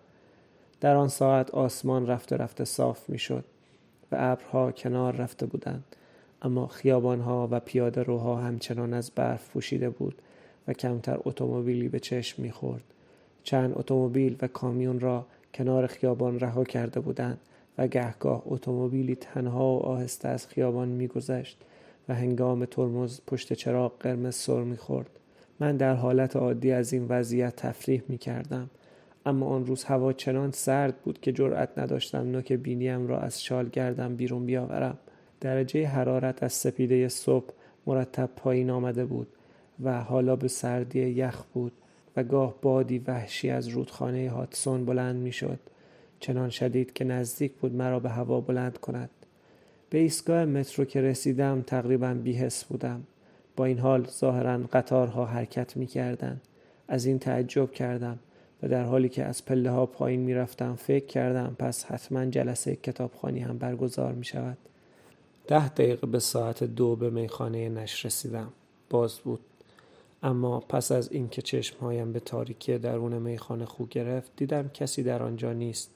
در 0.80 0.94
آن 0.94 1.08
ساعت 1.08 1.50
آسمان 1.50 2.06
رفته 2.06 2.36
رفته 2.36 2.64
صاف 2.64 3.10
می 3.10 3.18
شد 3.18 3.44
و 4.12 4.16
ابرها 4.18 4.72
کنار 4.72 5.16
رفته 5.16 5.46
بودند. 5.46 5.84
اما 6.42 6.66
خیابانها 6.66 7.48
و 7.50 7.60
پیاده 7.60 8.02
روها 8.02 8.36
همچنان 8.36 8.94
از 8.94 9.10
برف 9.10 9.48
پوشیده 9.48 9.90
بود 9.90 10.22
و 10.68 10.72
کمتر 10.72 11.18
اتومبیلی 11.24 11.88
به 11.88 12.00
چشم 12.00 12.42
می‌خورد. 12.42 12.84
چند 13.42 13.72
اتومبیل 13.76 14.36
و 14.42 14.48
کامیون 14.48 15.00
را 15.00 15.26
کنار 15.54 15.86
خیابان 15.86 16.40
رها 16.40 16.64
کرده 16.64 17.00
بودند 17.00 17.38
و 17.78 17.86
گهگاه 17.86 18.42
اتومبیلی 18.46 19.14
تنها 19.14 19.76
و 19.76 19.82
آهسته 19.82 20.28
از 20.28 20.46
خیابان 20.46 20.88
میگذشت. 20.88 21.58
و 22.08 22.14
هنگام 22.14 22.64
ترمز 22.64 23.20
پشت 23.26 23.52
چراغ 23.52 23.92
قرمز 24.00 24.34
سر 24.34 24.62
می‌خورد. 24.62 25.10
من 25.60 25.76
در 25.76 25.94
حالت 25.94 26.36
عادی 26.36 26.72
از 26.72 26.92
این 26.92 27.06
وضعیت 27.08 27.56
تفریح 27.56 28.02
می 28.08 28.18
کردم 28.18 28.70
اما 29.26 29.46
آن 29.46 29.66
روز 29.66 29.84
هوا 29.84 30.12
چنان 30.12 30.50
سرد 30.50 30.96
بود 30.96 31.20
که 31.20 31.32
جرأت 31.32 31.78
نداشتم 31.78 32.30
نوک 32.30 32.52
بینیم 32.52 33.06
را 33.06 33.18
از 33.18 33.42
شال 33.42 33.68
گردم 33.68 34.16
بیرون 34.16 34.46
بیاورم. 34.46 34.98
درجه 35.40 35.86
حرارت 35.86 36.42
از 36.42 36.52
سپیده 36.52 37.08
صبح 37.08 37.50
مرتب 37.86 38.30
پایین 38.36 38.70
آمده 38.70 39.04
بود 39.04 39.28
و 39.82 40.00
حالا 40.00 40.36
به 40.36 40.48
سردی 40.48 41.00
یخ 41.00 41.42
بود 41.54 41.72
و 42.16 42.24
گاه 42.24 42.54
بادی 42.62 42.98
وحشی 42.98 43.50
از 43.50 43.68
رودخانه 43.68 44.30
هاتسون 44.30 44.84
بلند 44.84 45.16
می‌شد. 45.16 45.58
چنان 46.20 46.50
شدید 46.50 46.92
که 46.92 47.04
نزدیک 47.04 47.52
بود 47.52 47.74
مرا 47.74 48.00
به 48.00 48.08
هوا 48.08 48.40
بلند 48.40 48.78
کند. 48.78 49.10
به 49.90 49.98
ایستگاه 49.98 50.44
مترو 50.44 50.84
که 50.84 51.00
رسیدم 51.00 51.62
تقریبا 51.62 52.14
بیهس 52.14 52.64
بودم. 52.64 53.02
با 53.56 53.64
این 53.64 53.78
حال 53.78 54.06
ظاهرا 54.06 54.58
قطارها 54.72 55.24
حرکت 55.24 55.76
می 55.76 55.86
کردن. 55.86 56.40
از 56.88 57.06
این 57.06 57.18
تعجب 57.18 57.72
کردم 57.72 58.18
و 58.62 58.68
در 58.68 58.84
حالی 58.84 59.08
که 59.08 59.24
از 59.24 59.44
پله 59.44 59.70
ها 59.70 59.86
پایین 59.86 60.20
می 60.20 60.34
رفتم 60.34 60.74
فکر 60.74 61.06
کردم 61.06 61.56
پس 61.58 61.84
حتما 61.84 62.26
جلسه 62.26 62.76
کتابخانی 62.76 63.40
هم 63.40 63.58
برگزار 63.58 64.12
می 64.12 64.24
شود 64.24 64.58
ده 65.46 65.68
دقیقه 65.68 66.06
به 66.06 66.18
ساعت 66.18 66.64
دو 66.64 66.96
به 66.96 67.10
میخانه 67.10 67.68
نش 67.68 68.06
رسیدم. 68.06 68.52
باز 68.90 69.18
بود. 69.18 69.40
اما 70.22 70.60
پس 70.60 70.92
از 70.92 71.12
اینکه 71.12 71.42
چشمهایم 71.42 72.12
به 72.12 72.20
تاریکی 72.20 72.78
درون 72.78 73.18
میخانه 73.18 73.64
خو 73.64 73.86
گرفت 73.86 74.32
دیدم 74.36 74.70
کسی 74.74 75.02
در 75.02 75.22
آنجا 75.22 75.52
نیست. 75.52 75.90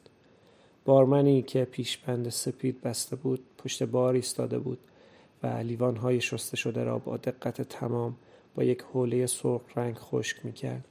بارمنی 0.85 1.43
که 1.43 1.65
پیشبند 1.65 2.29
سپید 2.29 2.81
بسته 2.81 3.17
بود 3.17 3.41
پشت 3.59 3.83
بار 3.83 4.15
ایستاده 4.15 4.59
بود 4.59 4.79
و 5.43 5.47
لیوانهای 5.47 6.21
شسته 6.21 6.57
شده 6.57 6.85
را 6.85 6.99
با 6.99 7.17
دقت 7.17 7.63
تمام 7.63 8.17
با 8.55 8.65
یک 8.65 8.83
حوله 8.83 9.27
سرخ 9.27 9.63
رنگ 9.77 9.95
خشک 9.95 10.37
می‌کرد. 10.45 10.85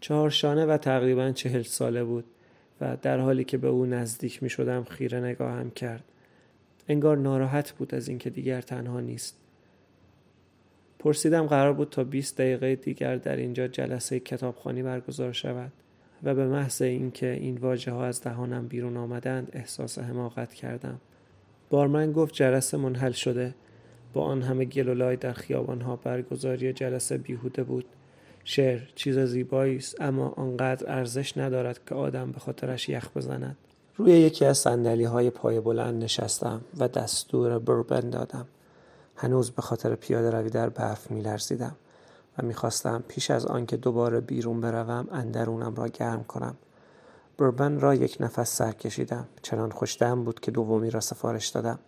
چهارشانه 0.00 0.66
و 0.66 0.76
تقریبا 0.76 1.30
چهل 1.30 1.62
ساله 1.62 2.04
بود 2.04 2.24
و 2.80 2.96
در 3.02 3.18
حالی 3.18 3.44
که 3.44 3.58
به 3.58 3.68
او 3.68 3.86
نزدیک 3.86 4.42
می 4.42 4.50
شدم 4.50 4.84
خیره 4.84 5.20
نگاهم 5.20 5.70
کرد. 5.70 6.04
انگار 6.88 7.16
ناراحت 7.16 7.72
بود 7.72 7.94
از 7.94 8.08
اینکه 8.08 8.30
دیگر 8.30 8.60
تنها 8.60 9.00
نیست. 9.00 9.36
پرسیدم 10.98 11.46
قرار 11.46 11.72
بود 11.72 11.90
تا 11.90 12.04
20 12.04 12.36
دقیقه 12.36 12.76
دیگر 12.76 13.16
در 13.16 13.36
اینجا 13.36 13.68
جلسه 13.68 14.20
کتابخانی 14.20 14.82
برگزار 14.82 15.32
شود. 15.32 15.72
و 16.22 16.34
به 16.34 16.46
محض 16.46 16.82
اینکه 16.82 17.30
این 17.32 17.56
واژه 17.58 17.92
ها 17.92 18.04
از 18.04 18.20
دهانم 18.20 18.68
بیرون 18.68 18.96
آمدند 18.96 19.50
احساس 19.52 19.98
حماقت 19.98 20.54
کردم. 20.54 21.00
بارمن 21.70 22.12
گفت 22.12 22.34
جلسه 22.34 22.76
منحل 22.76 23.12
شده. 23.12 23.54
با 24.12 24.24
آن 24.24 24.42
همه 24.42 24.64
گلولای 24.64 25.16
در 25.16 25.32
خیابان 25.32 25.80
ها 25.80 25.96
برگزاری 25.96 26.72
جلسه 26.72 27.18
بیهوده 27.18 27.62
بود. 27.62 27.84
شعر 28.44 28.80
چیز 28.94 29.18
زیبایی 29.18 29.76
است 29.76 30.00
اما 30.00 30.28
آنقدر 30.28 30.92
ارزش 30.92 31.38
ندارد 31.38 31.80
که 31.88 31.94
آدم 31.94 32.32
به 32.32 32.40
خاطرش 32.40 32.88
یخ 32.88 33.08
بزند. 33.16 33.56
روی 33.96 34.12
یکی 34.12 34.44
از 34.44 34.58
سندلی 34.58 35.04
های 35.04 35.30
پای 35.30 35.60
بلند 35.60 36.04
نشستم 36.04 36.60
و 36.78 36.88
دستور 36.88 37.58
بربن 37.58 38.10
دادم. 38.10 38.46
هنوز 39.16 39.50
به 39.50 39.62
خاطر 39.62 39.94
پیاده 39.94 40.30
روی 40.30 40.50
در 40.50 40.68
برف 40.68 41.10
می 41.10 41.20
لرزیدم 41.20 41.76
و 42.38 42.46
می‌خواستم 42.46 43.04
پیش 43.08 43.30
از 43.30 43.46
آنکه 43.46 43.76
دوباره 43.76 44.20
بیرون 44.20 44.60
بروم 44.60 45.08
اندرونم 45.12 45.74
را 45.74 45.88
گرم 45.88 46.24
کنم. 46.24 46.56
بربن 47.38 47.80
را 47.80 47.94
یک 47.94 48.16
نفس 48.20 48.56
سر 48.56 48.72
کشیدم. 48.72 49.28
چنان 49.42 49.70
خوشدم 49.70 50.24
بود 50.24 50.40
که 50.40 50.50
دومی 50.50 50.90
را 50.90 51.00
سفارش 51.00 51.48
دادم. 51.48 51.78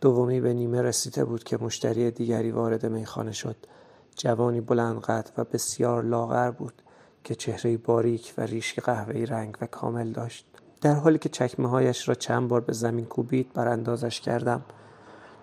دومی 0.00 0.40
به 0.40 0.52
نیمه 0.52 0.82
رسیده 0.82 1.24
بود 1.24 1.44
که 1.44 1.58
مشتری 1.60 2.10
دیگری 2.10 2.50
وارد 2.50 2.86
میخانه 2.86 3.32
شد. 3.32 3.56
جوانی 4.16 4.60
بلند 4.60 5.00
قد 5.00 5.30
و 5.36 5.44
بسیار 5.44 6.04
لاغر 6.04 6.50
بود 6.50 6.82
که 7.24 7.34
چهره 7.34 7.76
باریک 7.76 8.34
و 8.38 8.40
ریشی 8.42 8.80
قهوه‌ای 8.80 9.26
رنگ 9.26 9.56
و 9.60 9.66
کامل 9.66 10.12
داشت. 10.12 10.46
در 10.80 10.94
حالی 10.94 11.18
که 11.18 11.28
چکمه 11.28 11.68
هایش 11.68 12.08
را 12.08 12.14
چند 12.14 12.48
بار 12.48 12.60
به 12.60 12.72
زمین 12.72 13.04
کوبید 13.04 13.52
براندازش 13.52 14.20
کردم. 14.20 14.62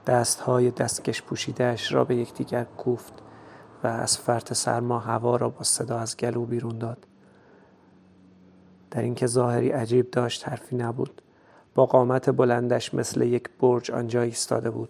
دستهای 0.07 0.71
دستکش 0.71 1.21
پوشیدهش 1.21 1.91
را 1.91 2.03
به 2.03 2.15
یکدیگر 2.15 2.63
کوفت. 2.63 3.13
و 3.83 3.87
از 3.87 4.17
فرط 4.17 4.53
سرما 4.53 4.99
هوا 4.99 5.35
را 5.35 5.49
با 5.49 5.63
صدا 5.63 5.97
از 5.97 6.17
گلو 6.17 6.45
بیرون 6.45 6.77
داد. 6.77 6.97
در 8.91 9.01
اینکه 9.01 9.27
ظاهری 9.27 9.69
عجیب 9.69 10.11
داشت 10.11 10.47
حرفی 10.47 10.75
نبود. 10.75 11.21
با 11.75 11.85
قامت 11.85 12.29
بلندش 12.29 12.93
مثل 12.93 13.21
یک 13.21 13.49
برج 13.59 13.91
آنجا 13.91 14.21
ایستاده 14.21 14.69
بود. 14.69 14.89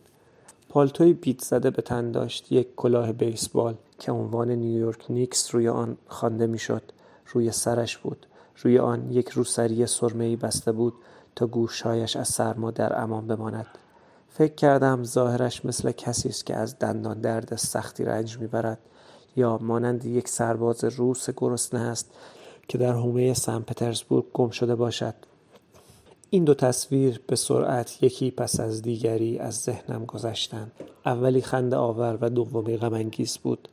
پالتوی 0.70 1.14
بیت 1.14 1.42
زده 1.42 1.70
به 1.70 1.82
تن 1.82 2.12
داشت. 2.12 2.52
یک 2.52 2.76
کلاه 2.76 3.12
بیسبال 3.12 3.76
که 4.00 4.12
عنوان 4.12 4.52
نیویورک 4.52 5.06
نیکس 5.10 5.56
روی 5.56 5.68
آن 5.68 5.98
خوانده 6.08 6.48
می‌شد. 6.48 6.84
روی 7.34 7.52
سرش 7.52 7.98
بود. 7.98 8.26
روی 8.64 8.80
آن 8.80 9.12
یک 9.12 9.30
روسری 9.30 9.86
سرمهای 9.86 10.36
بسته 10.36 10.72
بود 10.72 10.94
تا 11.36 11.48
گوشهایش 11.48 12.16
از 12.16 12.28
سرما 12.28 12.72
در 12.72 13.02
امان 13.02 13.28
بماند. 13.28 13.68
فکر 14.38 14.56
کردم 14.56 15.04
ظاهرش 15.04 15.66
مثل 15.66 15.92
کسی 15.92 16.30
است 16.30 16.46
که 16.46 16.56
از 16.56 16.80
دندان 16.80 17.22
درد 17.22 17.56
سختی 17.56 18.04
رنج 18.04 18.38
می‌برد 18.40 18.80
یا 19.36 19.58
مانند 19.62 20.06
یک 20.06 20.30
سرباز 20.30 20.84
روس 20.84 21.30
گرسنه 21.38 21.80
است 21.80 22.12
که 22.68 22.78
در 22.78 22.94
حومه 22.94 23.34
سن 23.34 23.60
پترزبورگ 23.60 24.26
گم 24.34 24.50
شده 24.50 24.76
باشد. 24.76 25.14
این 26.30 26.44
دو 26.44 26.54
تصویر 26.54 27.22
به 27.28 27.36
سرعت 27.36 28.04
یکی 28.04 28.32
پس 28.32 28.60
از 28.60 28.82
دیگری 28.82 29.40
از 29.40 29.56
ذهنم 29.56 30.06
گذشتند. 30.06 30.72
اولی 31.06 31.42
خنده 31.42 31.76
آور 31.76 32.18
و 32.22 32.30
دومی 32.30 32.78
غمانگیز 32.78 33.38
بود. 33.38 33.70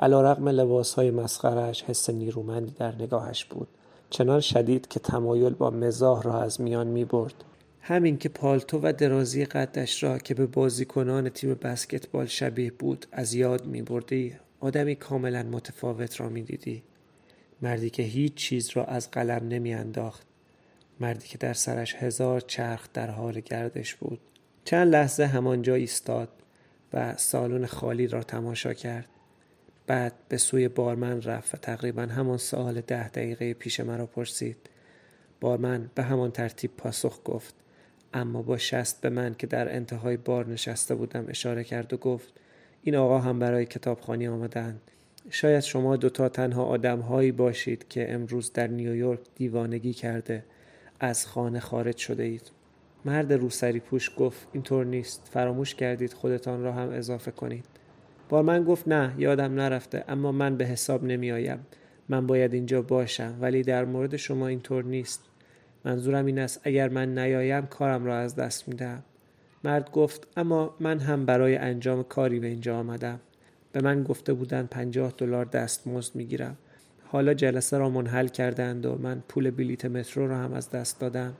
علیرغم 0.00 0.48
لباسهای 0.48 1.10
مسخرهاش 1.10 1.82
حس 1.82 2.10
نیرومندی 2.10 2.74
در 2.78 2.94
نگاهش 2.94 3.44
بود. 3.44 3.68
چنان 4.10 4.40
شدید 4.40 4.88
که 4.88 5.00
تمایل 5.00 5.54
با 5.54 5.70
مزاح 5.70 6.22
را 6.22 6.40
از 6.40 6.60
میان 6.60 6.86
می 6.86 7.04
برد. 7.04 7.44
همین 7.82 8.18
که 8.18 8.28
پالتو 8.28 8.80
و 8.82 8.92
درازی 8.92 9.44
قدش 9.44 10.02
را 10.02 10.18
که 10.18 10.34
به 10.34 10.46
بازیکنان 10.46 11.28
تیم 11.28 11.54
بسکتبال 11.54 12.26
شبیه 12.26 12.70
بود 12.70 13.06
از 13.12 13.34
یاد 13.34 13.66
می 13.66 13.82
بردی 13.82 14.36
آدمی 14.60 14.94
کاملا 14.94 15.42
متفاوت 15.42 16.20
را 16.20 16.28
می 16.28 16.42
دیدی. 16.42 16.82
مردی 17.62 17.90
که 17.90 18.02
هیچ 18.02 18.34
چیز 18.34 18.70
را 18.70 18.84
از 18.84 19.10
قلم 19.10 19.48
نمی 19.48 19.74
انداخت. 19.74 20.26
مردی 21.00 21.28
که 21.28 21.38
در 21.38 21.52
سرش 21.52 21.94
هزار 21.94 22.40
چرخ 22.40 22.88
در 22.94 23.10
حال 23.10 23.40
گردش 23.40 23.94
بود. 23.94 24.20
چند 24.64 24.92
لحظه 24.92 25.24
همانجا 25.24 25.74
ایستاد 25.74 26.28
و 26.92 27.16
سالن 27.16 27.66
خالی 27.66 28.06
را 28.06 28.22
تماشا 28.22 28.74
کرد. 28.74 29.08
بعد 29.86 30.12
به 30.28 30.36
سوی 30.36 30.68
بارمن 30.68 31.22
رفت 31.22 31.54
و 31.54 31.56
تقریبا 31.56 32.02
همان 32.02 32.38
سوال 32.38 32.80
ده 32.80 33.08
دقیقه 33.08 33.54
پیش 33.54 33.80
مرا 33.80 34.06
پرسید. 34.06 34.56
بارمن 35.40 35.90
به 35.94 36.02
همان 36.02 36.30
ترتیب 36.30 36.70
پاسخ 36.76 37.20
گفت 37.24 37.54
اما 38.14 38.42
با 38.42 38.58
شست 38.58 39.00
به 39.00 39.10
من 39.10 39.34
که 39.38 39.46
در 39.46 39.74
انتهای 39.74 40.16
بار 40.16 40.46
نشسته 40.46 40.94
بودم 40.94 41.24
اشاره 41.28 41.64
کرد 41.64 41.92
و 41.92 41.96
گفت 41.96 42.32
این 42.82 42.96
آقا 42.96 43.18
هم 43.18 43.38
برای 43.38 43.66
کتابخانی 43.66 44.28
آمدند 44.28 44.80
شاید 45.30 45.60
شما 45.60 45.96
دوتا 45.96 46.28
تنها 46.28 46.64
آدمهایی 46.64 47.32
باشید 47.32 47.88
که 47.88 48.14
امروز 48.14 48.52
در 48.52 48.66
نیویورک 48.66 49.20
دیوانگی 49.34 49.92
کرده 49.92 50.44
از 51.00 51.26
خانه 51.26 51.60
خارج 51.60 51.96
شده 51.96 52.22
اید. 52.22 52.50
مرد 53.04 53.32
روسری 53.32 53.80
پوش 53.80 54.10
گفت 54.16 54.48
اینطور 54.52 54.84
نیست. 54.84 55.28
فراموش 55.32 55.74
کردید 55.74 56.12
خودتان 56.12 56.62
را 56.62 56.72
هم 56.72 56.90
اضافه 56.90 57.30
کنید. 57.30 57.64
بارمن 58.28 58.64
گفت 58.64 58.88
نه 58.88 59.14
یادم 59.18 59.54
نرفته 59.54 60.04
اما 60.08 60.32
من 60.32 60.56
به 60.56 60.64
حساب 60.64 61.04
نمی 61.04 61.32
آیم 61.32 61.66
من 62.08 62.26
باید 62.26 62.54
اینجا 62.54 62.82
باشم 62.82 63.34
ولی 63.40 63.62
در 63.62 63.84
مورد 63.84 64.16
شما 64.16 64.46
اینطور 64.46 64.84
نیست. 64.84 65.29
منظورم 65.84 66.26
این 66.26 66.38
است 66.38 66.60
اگر 66.64 66.88
من 66.88 67.18
نیایم 67.18 67.66
کارم 67.66 68.04
را 68.04 68.18
از 68.18 68.36
دست 68.36 68.68
می‌دهم. 68.68 69.02
مرد 69.64 69.90
گفت 69.90 70.26
اما 70.36 70.76
من 70.80 70.98
هم 70.98 71.26
برای 71.26 71.56
انجام 71.56 72.02
کاری 72.02 72.40
به 72.40 72.46
اینجا 72.46 72.78
آمدم. 72.78 73.20
به 73.72 73.80
من 73.80 74.02
گفته 74.02 74.32
بودند 74.32 74.68
پنجاه 74.68 75.12
دلار 75.18 75.44
دستمزد 75.44 76.14
می‌گیرم. 76.14 76.56
حالا 77.06 77.34
جلسه 77.34 77.78
را 77.78 77.90
منحل 77.90 78.28
کردند 78.28 78.86
و 78.86 78.98
من 78.98 79.22
پول 79.28 79.50
بلیت 79.50 79.84
مترو 79.84 80.28
را 80.28 80.38
هم 80.38 80.52
از 80.52 80.70
دست 80.70 81.00
دادم. 81.00 81.34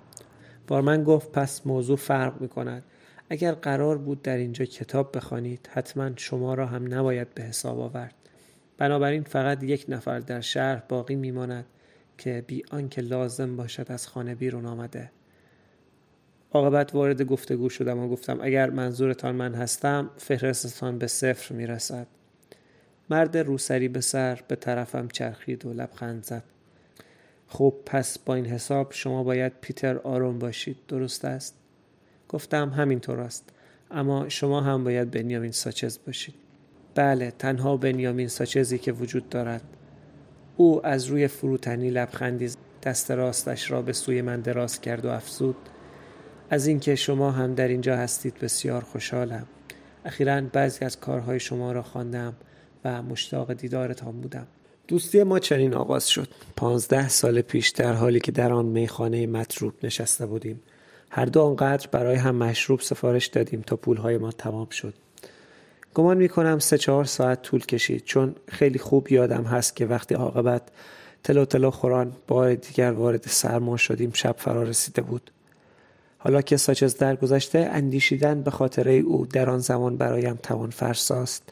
بارمن 0.67 1.05
گفت 1.05 1.33
پس 1.33 1.67
موضوع 1.67 1.97
فرق 1.97 2.41
می 2.41 2.49
کند 2.49 2.83
اگر 3.31 3.53
قرار 3.53 3.99
بود 3.99 4.23
در 4.23 4.37
اینجا 4.37 4.65
کتاب 4.65 5.17
بخوانید 5.17 5.71
حتما 5.73 6.11
شما 6.17 6.55
را 6.55 6.67
هم 6.67 6.95
نباید 6.95 7.35
به 7.35 7.43
حساب 7.43 7.81
آورد. 7.81 8.15
بنابراین 8.79 9.23
فقط 9.23 9.63
یک 9.63 9.85
نفر 9.89 10.19
در 10.19 10.41
شهر 10.41 10.83
باقی 10.89 11.17
میماند. 11.17 11.65
که 12.21 12.45
بی 12.47 12.63
آنکه 12.71 13.03
لازم 13.03 13.57
باشد 13.57 13.93
از 13.93 14.07
خانه 14.07 14.35
بیرون 14.35 14.67
آمده. 14.67 15.11
عاقبت 16.53 16.95
وارد 16.95 17.23
گفتگو 17.23 17.69
شدم 17.69 17.99
و 17.99 18.09
گفتم 18.09 18.39
اگر 18.43 18.71
منظورتان 18.71 19.35
من 19.35 19.55
هستم 19.55 20.11
فهرستتان 20.17 20.99
به 20.99 21.07
صفر 21.07 21.55
می‌رسد. 21.55 22.07
مرد 23.11 23.37
روسری 23.39 23.89
به 23.89 24.01
سر 24.01 24.41
به 24.49 24.57
طرفم 24.57 25.09
چرخید 25.09 25.67
و 25.67 25.73
لبخند 25.73 26.25
زد. 26.25 26.43
خب 27.49 27.75
پس 27.87 28.19
با 28.19 28.35
این 28.35 28.47
حساب 28.47 28.93
شما 28.93 29.25
باید 29.25 29.53
پیتر 29.61 29.99
آروم 29.99 30.39
باشید 30.39 30.77
درست 30.89 31.25
است؟ 31.25 31.55
گفتم 32.29 32.69
همینطور 32.71 33.21
است. 33.21 33.51
اما 33.91 34.29
شما 34.29 34.61
هم 34.61 34.85
باید 34.85 35.11
بنیامین 35.11 35.53
ساچز 35.53 35.99
باشید. 36.07 36.35
بله 36.95 37.31
تنها 37.31 37.77
بنیامین 37.77 38.29
ساچزی 38.29 38.79
که 38.79 38.93
وجود 38.93 39.29
دارد. 39.29 39.63
او 40.61 40.87
از 40.87 41.07
روی 41.07 41.29
فروتنی 41.29 41.91
لبخندی 41.91 42.51
دست 42.83 43.11
راستش 43.11 43.71
را 43.71 43.83
به 43.83 43.93
سوی 43.93 44.23
من 44.23 44.41
دراز 44.41 44.81
کرد 44.81 45.05
و 45.05 45.09
افزود. 45.09 45.57
از 46.51 46.67
اینکه 46.67 46.95
شما 46.95 47.31
هم 47.31 47.55
در 47.55 47.69
اینجا 47.69 47.97
هستید 47.97 48.35
بسیار 48.39 48.83
خوشحالم. 48.83 49.47
اخیرا 50.05 50.41
بعضی 50.41 50.85
از 50.85 51.01
کارهای 51.01 51.41
شما 51.41 51.73
را 51.73 51.83
خواندم 51.83 52.35
و 52.85 53.03
مشتاق 53.03 53.53
دیدارتان 53.53 54.21
بودم. 54.21 54.47
دوستی 54.89 55.23
ما 55.23 55.39
چنین 55.39 55.75
آغاز 55.75 56.09
شد. 56.09 56.29
پانزده 56.57 57.09
سال 57.09 57.41
پیش 57.41 57.69
در 57.69 57.93
حالی 57.93 58.21
که 58.21 58.33
در 58.33 58.53
آن 58.53 58.67
میخانه 58.67 59.27
مطروب 59.27 59.75
نشسته 59.83 60.27
بودیم. 60.27 60.63
هر 61.11 61.25
دو 61.25 61.43
آنقدر 61.43 61.89
برای 61.93 62.17
هم 62.17 62.35
مشروب 62.35 62.81
سفارش 62.81 63.27
دادیم 63.27 63.61
تا 63.61 63.77
پولهای 63.77 64.19
ما 64.19 64.33
تمام 64.33 64.69
شد. 64.69 64.95
گمان 65.95 66.17
می 66.17 66.29
کنم 66.29 66.59
سه 66.59 66.79
چهار 66.79 67.05
ساعت 67.05 67.43
طول 67.43 67.61
کشید. 67.61 68.05
چون 68.05 68.35
خیلی 68.49 68.79
خوب 68.79 69.13
یادم 69.13 69.45
هست 69.45 69.77
که 69.77 69.87
وقتی 69.87 70.15
عاقبت 70.15 70.63
تلو 71.25 71.45
تلو 71.45 71.71
خوران 71.71 72.13
بار 72.29 72.55
دیگر 72.55 72.93
وارد 72.93 73.25
سرما 73.27 73.77
شدیم 73.77 74.11
شب 74.15 74.35
فرا 74.39 74.63
رسیده 74.63 75.03
بود. 75.03 75.31
حالا 76.19 76.43
که 76.43 76.57
ساچز 76.57 76.97
درگذشته 76.97 77.59
اندیشیدن 77.73 78.43
به 78.43 78.51
خاطره 78.51 78.93
او 78.93 79.27
در 79.27 79.51
آن 79.51 79.59
زمان 79.59 79.97
برایم 79.97 80.39
توان 80.43 80.71
فرساست. 80.71 81.43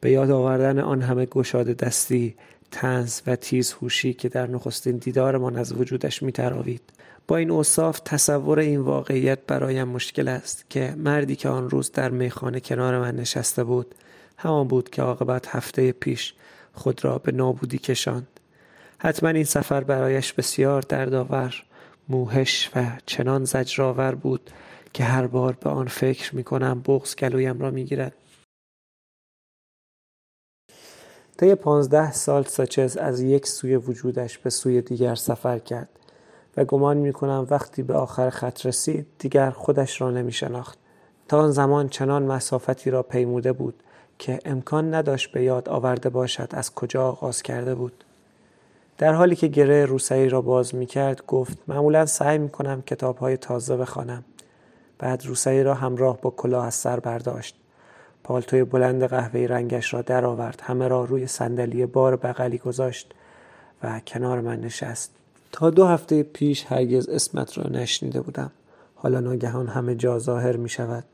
به 0.00 0.10
یاد 0.10 0.30
آوردن 0.30 0.78
آن 0.78 1.02
همه 1.02 1.26
گشاده 1.26 1.74
دستی 1.74 2.34
تنز 2.70 3.20
و 3.26 3.36
تیز 3.36 3.72
هوشی 3.72 4.14
که 4.14 4.28
در 4.28 4.46
نخستین 4.46 4.96
دیدارمان 4.96 5.56
از 5.56 5.72
وجودش 5.72 6.22
میتراوید. 6.22 6.82
با 7.30 7.36
این 7.36 7.50
اوصاف 7.50 8.00
تصور 8.00 8.58
این 8.58 8.80
واقعیت 8.80 9.38
برایم 9.46 9.88
مشکل 9.88 10.28
است 10.28 10.70
که 10.70 10.94
مردی 10.96 11.36
که 11.36 11.48
آن 11.48 11.70
روز 11.70 11.92
در 11.92 12.10
میخانه 12.10 12.60
کنار 12.60 12.98
من 12.98 13.16
نشسته 13.16 13.64
بود 13.64 13.94
همان 14.36 14.68
بود 14.68 14.90
که 14.90 15.02
عاقبت 15.02 15.48
هفته 15.48 15.92
پیش 15.92 16.34
خود 16.72 17.04
را 17.04 17.18
به 17.18 17.32
نابودی 17.32 17.78
کشاند 17.78 18.26
حتما 18.98 19.28
این 19.28 19.44
سفر 19.44 19.84
برایش 19.84 20.32
بسیار 20.32 20.82
دردآور 20.82 21.62
موهش 22.08 22.70
و 22.76 22.86
چنان 23.06 23.44
زجرآور 23.44 24.14
بود 24.14 24.50
که 24.92 25.04
هر 25.04 25.26
بار 25.26 25.56
به 25.60 25.70
آن 25.70 25.86
فکر 25.86 26.36
می 26.36 26.44
کنم 26.44 26.82
بغز 26.86 27.16
گلویم 27.16 27.60
را 27.60 27.70
می 27.70 27.84
گیرد. 27.84 28.14
طی 31.38 31.54
پانزده 31.54 32.12
سال 32.12 32.44
ساچز 32.44 32.96
از 32.96 33.20
یک 33.20 33.46
سوی 33.46 33.76
وجودش 33.76 34.38
به 34.38 34.50
سوی 34.50 34.82
دیگر 34.82 35.14
سفر 35.14 35.58
کرد 35.58 35.99
و 36.56 36.64
گمان 36.64 36.96
می 36.96 37.12
کنم 37.12 37.46
وقتی 37.50 37.82
به 37.82 37.94
آخر 37.94 38.30
خط 38.30 38.66
رسید 38.66 39.06
دیگر 39.18 39.50
خودش 39.50 40.00
را 40.00 40.10
نمی 40.10 40.32
شناخت. 40.32 40.78
تا 41.28 41.38
آن 41.38 41.50
زمان 41.50 41.88
چنان 41.88 42.22
مسافتی 42.22 42.90
را 42.90 43.02
پیموده 43.02 43.52
بود 43.52 43.82
که 44.18 44.38
امکان 44.44 44.94
نداشت 44.94 45.32
به 45.32 45.42
یاد 45.42 45.68
آورده 45.68 46.08
باشد 46.08 46.48
از 46.50 46.74
کجا 46.74 47.08
آغاز 47.08 47.42
کرده 47.42 47.74
بود. 47.74 48.04
در 48.98 49.12
حالی 49.12 49.36
که 49.36 49.46
گره 49.46 49.84
روسری 49.84 50.28
را 50.28 50.40
باز 50.40 50.74
می 50.74 50.86
کرد 50.86 51.26
گفت 51.26 51.58
معمولا 51.68 52.06
سعی 52.06 52.38
می 52.38 52.48
کنم 52.48 52.82
کتاب 52.82 53.18
های 53.18 53.36
تازه 53.36 53.76
بخوانم. 53.76 54.24
بعد 54.98 55.26
روسری 55.26 55.62
را 55.62 55.74
همراه 55.74 56.20
با 56.20 56.30
کلاه 56.30 56.66
از 56.66 56.74
سر 56.74 57.00
برداشت. 57.00 57.56
پالتوی 58.24 58.64
بلند 58.64 59.04
قهوه‌ای 59.04 59.46
رنگش 59.46 59.94
را 59.94 60.02
درآورد 60.02 60.60
همه 60.64 60.88
را 60.88 61.04
روی 61.04 61.26
صندلی 61.26 61.86
بار 61.86 62.16
بغلی 62.16 62.58
گذاشت 62.58 63.12
و 63.82 64.00
کنار 64.06 64.40
من 64.40 64.60
نشست 64.60 65.19
تا 65.52 65.70
دو 65.70 65.86
هفته 65.86 66.22
پیش 66.22 66.64
هرگز 66.68 67.08
اسمت 67.08 67.58
را 67.58 67.70
نشنیده 67.70 68.20
بودم. 68.20 68.50
حالا 68.94 69.20
ناگهان 69.20 69.66
همه 69.66 69.94
جا 69.94 70.18
ظاهر 70.18 70.56
می 70.56 70.68
شود. 70.68 71.04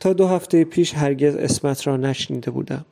تا 0.00 0.12
دو 0.12 0.26
هفته 0.26 0.64
پیش 0.64 0.94
هرگز 0.94 1.36
اسمت 1.36 1.86
را 1.86 1.96
نشنیده 1.96 2.50
بودم. 2.50 2.84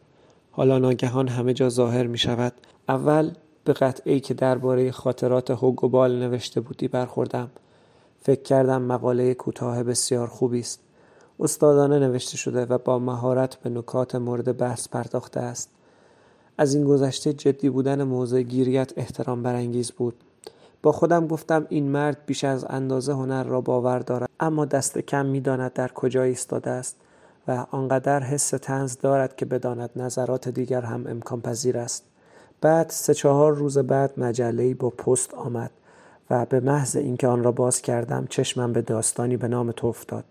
حالا 0.51 0.79
ناگهان 0.79 1.29
همه 1.29 1.55
جا 1.55 1.69
ظاهر 1.69 2.07
می 2.07 2.19
شود. 2.19 2.53
اول 2.89 3.31
به 3.65 3.73
قطعی 3.73 4.21
که 4.21 4.35
درباره 4.35 4.91
خاطرات 4.91 5.51
هوگوبال 5.51 6.19
نوشته 6.19 6.61
بودی 6.61 6.89
برخوردم. 6.89 7.51
فکر 8.21 8.43
کردم 8.43 8.83
مقاله 8.83 9.35
کوتاه 9.35 9.83
بسیار 9.83 10.27
خوبی 10.27 10.61
است. 10.61 10.81
استادانه 11.41 11.99
نوشته 11.99 12.37
شده 12.37 12.65
و 12.65 12.79
با 12.79 12.99
مهارت 12.99 13.57
به 13.57 13.71
نکات 13.71 14.15
مورد 14.15 14.57
بحث 14.57 14.89
پرداخته 14.89 15.41
است. 15.41 15.71
از 16.59 16.75
این 16.75 16.85
گذشته 16.85 17.33
جدی 17.33 17.71
بودن 17.71 18.03
موضوع 18.03 18.43
گیریت 18.43 18.93
احترام 18.97 19.43
برانگیز 19.43 19.91
بود. 19.91 20.15
با 20.83 20.93
خودم 20.93 21.27
گفتم 21.27 21.67
این 21.69 21.89
مرد 21.89 22.19
بیش 22.27 22.45
از 22.45 22.67
اندازه 22.69 23.13
هنر 23.13 23.45
را 23.45 23.61
باور 23.61 23.99
دارد 23.99 24.31
اما 24.41 24.65
دست 24.65 24.99
کم 24.99 25.27
می‌داند 25.27 25.73
در 25.73 25.89
کجا 25.89 26.23
ایستاده 26.23 26.71
است 26.71 26.97
و 27.49 27.67
آنقدر 27.71 28.23
حس 28.23 28.51
تنز 28.51 28.97
دارد 28.97 29.37
که 29.37 29.45
بداند 29.45 29.91
نظرات 29.97 30.49
دیگر 30.49 30.81
هم 30.81 31.07
امکان 31.07 31.41
پذیر 31.41 31.79
است. 31.79 32.05
بعد 32.61 32.91
سه 32.91 33.15
چهار 33.15 33.55
روز 33.55 33.79
بعد 33.79 34.13
مجله 34.17 34.75
با 34.75 34.91
پست 34.91 35.35
آمد 35.35 35.71
و 36.31 36.47
به 36.47 36.61
محض 36.61 36.97
اینکه 36.97 37.29
آن 37.29 37.45
را 37.45 37.53
باز 37.53 37.83
کردم 37.83 38.27
چشمم 38.31 38.73
به 38.73 38.83
داستانی 38.83 39.37
به 39.37 39.49
نام 39.49 39.73
تو 39.73 39.87
افتاد. 39.87 40.25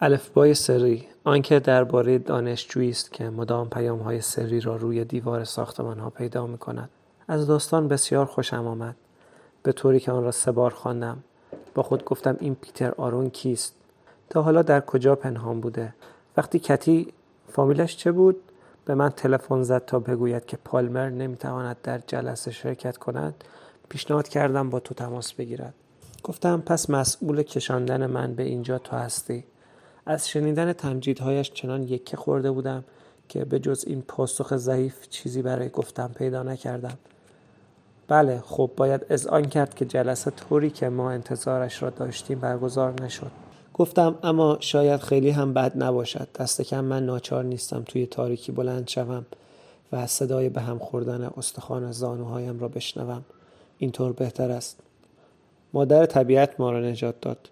الفبای 0.00 0.54
سری 0.54 1.06
آنکه 1.24 1.60
درباره 1.60 2.18
دانشجویی 2.18 2.90
است 2.90 3.12
که 3.12 3.30
مدام 3.30 3.68
های 4.04 4.20
سری 4.20 4.60
را 4.60 4.76
روی 4.76 5.04
دیوار 5.04 5.48
ها 5.78 6.10
پیدا 6.10 6.46
می 6.46 6.58
کند. 6.58 6.90
از 7.28 7.46
داستان 7.46 7.88
بسیار 7.88 8.26
خوشم 8.26 8.66
آمد. 8.66 8.96
به 9.68 9.72
طوری 9.72 10.00
که 10.00 10.12
آن 10.12 10.24
را 10.24 10.30
سه 10.30 10.52
بار 10.52 10.70
خواندم. 10.70 11.18
با 11.74 11.82
خود 11.82 12.04
گفتم 12.04 12.36
این 12.40 12.54
پیتر 12.54 12.92
آرون 12.96 13.30
کیست؟ 13.30 13.74
تا 14.30 14.42
حالا 14.42 14.62
در 14.62 14.80
کجا 14.80 15.14
پنهان 15.14 15.60
بوده؟ 15.60 15.94
وقتی 16.36 16.58
کتی 16.58 17.12
فامیلش 17.52 17.96
چه 17.96 18.12
بود؟ 18.12 18.36
به 18.84 18.94
من 18.94 19.08
تلفن 19.08 19.62
زد 19.62 19.84
تا 19.84 19.98
بگوید 19.98 20.46
که 20.46 20.56
پالمر 20.56 21.08
نمی‌تواند 21.08 21.76
در 21.82 21.98
جلسه 22.06 22.50
شرکت 22.50 22.96
کند. 22.96 23.44
پیشنهاد 23.88 24.28
کردم 24.28 24.70
با 24.70 24.80
تو 24.80 24.94
تماس 24.94 25.32
بگیرد. 25.32 25.74
گفتم 26.22 26.60
پس 26.60 26.90
مسئول 26.90 27.42
کشاندن 27.42 28.06
من 28.06 28.34
به 28.34 28.42
اینجا 28.42 28.78
تو 28.78 28.96
هستی. 28.96 29.44
از 30.06 30.28
شنیدن 30.28 30.72
تمجیدهایش 30.72 31.52
چنان 31.52 31.82
یکه 31.82 32.16
خورده 32.16 32.50
بودم 32.50 32.84
که 33.28 33.44
به 33.44 33.58
جز 33.58 33.84
این 33.86 34.02
پاسخ 34.02 34.56
ضعیف 34.56 35.08
چیزی 35.08 35.42
برای 35.42 35.68
گفتم 35.68 36.10
پیدا 36.14 36.42
نکردم. 36.42 36.98
بله 38.08 38.42
خب 38.46 38.70
باید 38.76 39.06
اذعان 39.10 39.44
کرد 39.44 39.74
که 39.74 39.84
جلسه 39.84 40.30
طوری 40.30 40.70
که 40.70 40.88
ما 40.88 41.10
انتظارش 41.10 41.82
را 41.82 41.90
داشتیم 41.90 42.38
برگزار 42.38 43.02
نشد. 43.02 43.30
گفتم 43.74 44.18
اما 44.22 44.56
شاید 44.60 45.00
خیلی 45.00 45.30
هم 45.30 45.54
بد 45.54 45.82
نباشد. 45.82 46.28
دست 46.34 46.62
کم 46.62 46.84
من 46.84 47.06
ناچار 47.06 47.44
نیستم 47.44 47.82
توی 47.82 48.06
تاریکی 48.06 48.52
بلند 48.52 48.88
شوم 48.88 49.26
و 49.92 50.06
صدای 50.06 50.48
به 50.48 50.60
هم 50.60 50.78
خوردن 50.78 51.30
استخوان 51.36 51.92
زانوهایم 51.92 52.60
را 52.60 52.68
بشنوم. 52.68 53.24
اینطور 53.78 54.12
بهتر 54.12 54.50
است. 54.50 54.80
مادر 55.72 56.06
طبیعت 56.06 56.60
ما 56.60 56.70
را 56.70 56.80
نجات 56.80 57.20
داد. 57.20 57.50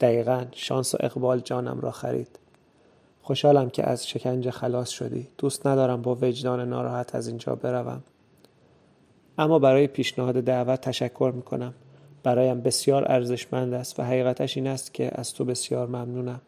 دقیقا 0.00 0.44
شانس 0.52 0.94
و 0.94 0.98
اقبال 1.00 1.40
جانم 1.40 1.80
را 1.80 1.90
خرید. 1.90 2.38
خوشحالم 3.22 3.70
که 3.70 3.88
از 3.88 4.08
شکنجه 4.08 4.50
خلاص 4.50 4.88
شدی. 4.88 5.28
دوست 5.38 5.66
ندارم 5.66 6.02
با 6.02 6.14
وجدان 6.14 6.68
ناراحت 6.68 7.14
از 7.14 7.28
اینجا 7.28 7.54
بروم. 7.54 8.02
اما 9.38 9.58
برای 9.58 9.86
پیشنهاد 9.86 10.34
دعوت 10.34 10.80
تشکر 10.80 11.32
می‌کنم. 11.36 11.74
برایم 12.22 12.60
بسیار 12.60 13.12
ارزشمند 13.12 13.74
است 13.74 14.00
و 14.00 14.02
حقیقتش 14.02 14.56
این 14.56 14.66
است 14.66 14.94
که 14.94 15.10
از 15.14 15.34
تو 15.34 15.44
بسیار 15.44 15.86
ممنونم. 15.86 16.40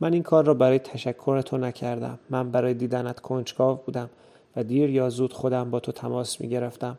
من 0.00 0.12
این 0.12 0.22
کار 0.22 0.44
را 0.44 0.54
برای 0.54 0.78
تشکر 0.78 1.40
تو 1.40 1.58
نکردم. 1.58 2.18
من 2.30 2.50
برای 2.50 2.74
دیدنت 2.74 3.20
کنجکاو 3.20 3.80
بودم 3.86 4.10
و 4.56 4.64
دیر 4.64 4.90
یا 4.90 5.08
زود 5.08 5.32
خودم 5.32 5.70
با 5.70 5.80
تو 5.80 5.92
تماس 5.92 6.40
می 6.40 6.48
گرفتم 6.48 6.98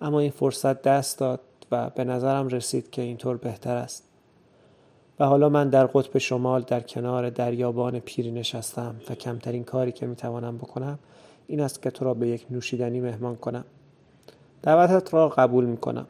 اما 0.00 0.20
این 0.20 0.30
فرصت 0.30 0.82
دست 0.82 1.18
داد 1.18 1.40
و 1.70 1.90
به 1.90 2.04
نظرم 2.04 2.48
رسید 2.48 2.90
که 2.90 3.02
اینطور 3.02 3.36
بهتر 3.36 3.76
است. 3.76 4.08
و 5.20 5.26
حالا 5.26 5.48
من 5.48 5.68
در 5.68 5.86
قطب 5.86 6.18
شمال 6.18 6.62
در 6.62 6.80
کنار 6.80 7.30
دریابان 7.30 8.00
پیری 8.00 8.30
نشستم 8.30 8.94
و 9.10 9.14
کمترین 9.14 9.64
کاری 9.64 9.92
که 9.92 10.06
می‌توانم 10.06 10.58
بکنم 10.58 10.98
این 11.46 11.60
است 11.60 11.82
که 11.82 11.90
تو 11.90 12.04
را 12.04 12.14
به 12.14 12.28
یک 12.28 12.46
نوشیدنی 12.50 13.00
مهمان 13.00 13.36
کنم. 13.36 13.64
دعوتت 14.62 15.14
را 15.14 15.28
قبول 15.28 15.64
می‌کنم. 15.64 16.06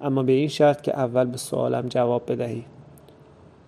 اما 0.00 0.22
به 0.22 0.32
این 0.32 0.48
شرط 0.48 0.80
که 0.80 0.98
اول 0.98 1.24
به 1.24 1.36
سوالم 1.36 1.88
جواب 1.88 2.32
بدهی. 2.32 2.64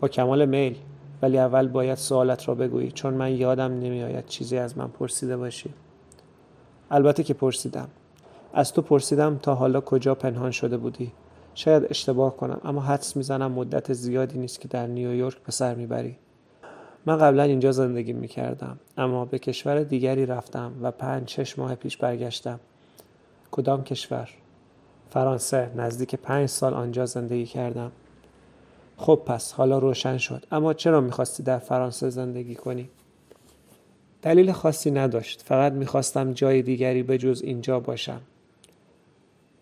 با 0.00 0.08
کمال 0.08 0.44
میل 0.44 0.76
ولی 1.22 1.38
اول 1.38 1.68
باید 1.68 1.98
سوالت 1.98 2.48
را 2.48 2.54
بگویی 2.54 2.90
چون 2.90 3.14
من 3.14 3.32
یادم 3.32 3.72
نمیآید 3.72 4.26
چیزی 4.26 4.58
از 4.58 4.78
من 4.78 4.88
پرسیده 4.88 5.36
باشی. 5.36 5.70
البته 6.90 7.22
که 7.22 7.34
پرسیدم. 7.34 7.88
از 8.54 8.72
تو 8.72 8.82
پرسیدم 8.82 9.38
تا 9.42 9.54
حالا 9.54 9.80
کجا 9.80 10.14
پنهان 10.14 10.50
شده 10.50 10.76
بودی. 10.76 11.12
شاید 11.54 11.86
اشتباه 11.90 12.36
کنم 12.36 12.60
اما 12.64 12.80
حدس 12.80 13.16
می‌زنم 13.16 13.52
مدت 13.52 13.92
زیادی 13.92 14.38
نیست 14.38 14.60
که 14.60 14.68
در 14.68 14.86
نیویورک 14.86 15.38
به 15.38 15.52
سر 15.52 15.74
می‌بری. 15.74 16.16
من 17.06 17.16
قبلا 17.18 17.42
اینجا 17.42 17.72
زندگی 17.72 18.12
می‌کردم 18.12 18.78
اما 18.98 19.24
به 19.24 19.38
کشور 19.38 19.82
دیگری 19.82 20.26
رفتم 20.26 20.72
و 20.82 20.90
پنج 20.90 21.28
شش 21.28 21.58
ماه 21.58 21.74
پیش 21.74 21.96
برگشتم. 21.96 22.60
کدام 23.54 23.84
کشور؟ 23.84 24.28
فرانسه 25.10 25.70
نزدیک 25.76 26.14
پنج 26.14 26.48
سال 26.48 26.74
آنجا 26.74 27.06
زندگی 27.06 27.46
کردم. 27.46 27.92
خب 28.96 29.22
پس 29.26 29.52
حالا 29.52 29.78
روشن 29.78 30.18
شد. 30.18 30.46
اما 30.52 30.74
چرا 30.74 31.00
می‌خواستی 31.00 31.42
در 31.42 31.58
فرانسه 31.58 32.10
زندگی 32.10 32.54
کنی؟ 32.54 32.88
دلیل 34.22 34.52
خاصی 34.52 34.90
نداشت. 34.90 35.42
فقط 35.42 35.72
می‌خواستم 35.72 36.32
جای 36.32 36.62
دیگری 36.62 37.02
به 37.02 37.18
جز 37.18 37.42
اینجا 37.44 37.80
باشم. 37.80 38.20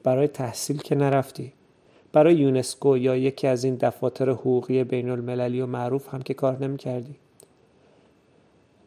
برای 0.05 0.29
تحصیل 0.29 0.79
که 0.79 0.95
نرفتی. 0.95 1.53
برای 2.13 2.35
یونسکو 2.35 2.97
یا 2.97 3.17
یکی 3.17 3.47
از 3.47 3.65
این 3.65 3.75
دفاتر 3.75 4.31
حقوقی 4.31 4.85
بین 4.85 5.11
المللی 5.11 5.61
و 5.61 5.67
معروف 5.67 6.15
هم 6.15 6.23
که 6.23 6.35
کار 6.35 6.59
نمی 6.65 6.77
کردی؟ 6.77 7.17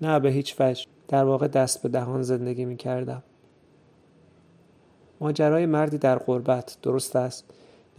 نه 0.02 0.20
به 0.20 0.30
هیچ 0.30 0.56
وجه. 0.60 0.86
در 1.08 1.24
واقع 1.24 1.48
دست 1.48 1.84
به 1.84 1.89
دهان 1.89 2.22
زندگی 2.22 2.65
می 2.65 2.78
کردم 2.78 3.24
ماجرای 5.19 5.65
مردی 5.65 5.97
در 5.97 6.17
غربت 6.17 6.78
درست 6.82 7.15
است. 7.15 7.45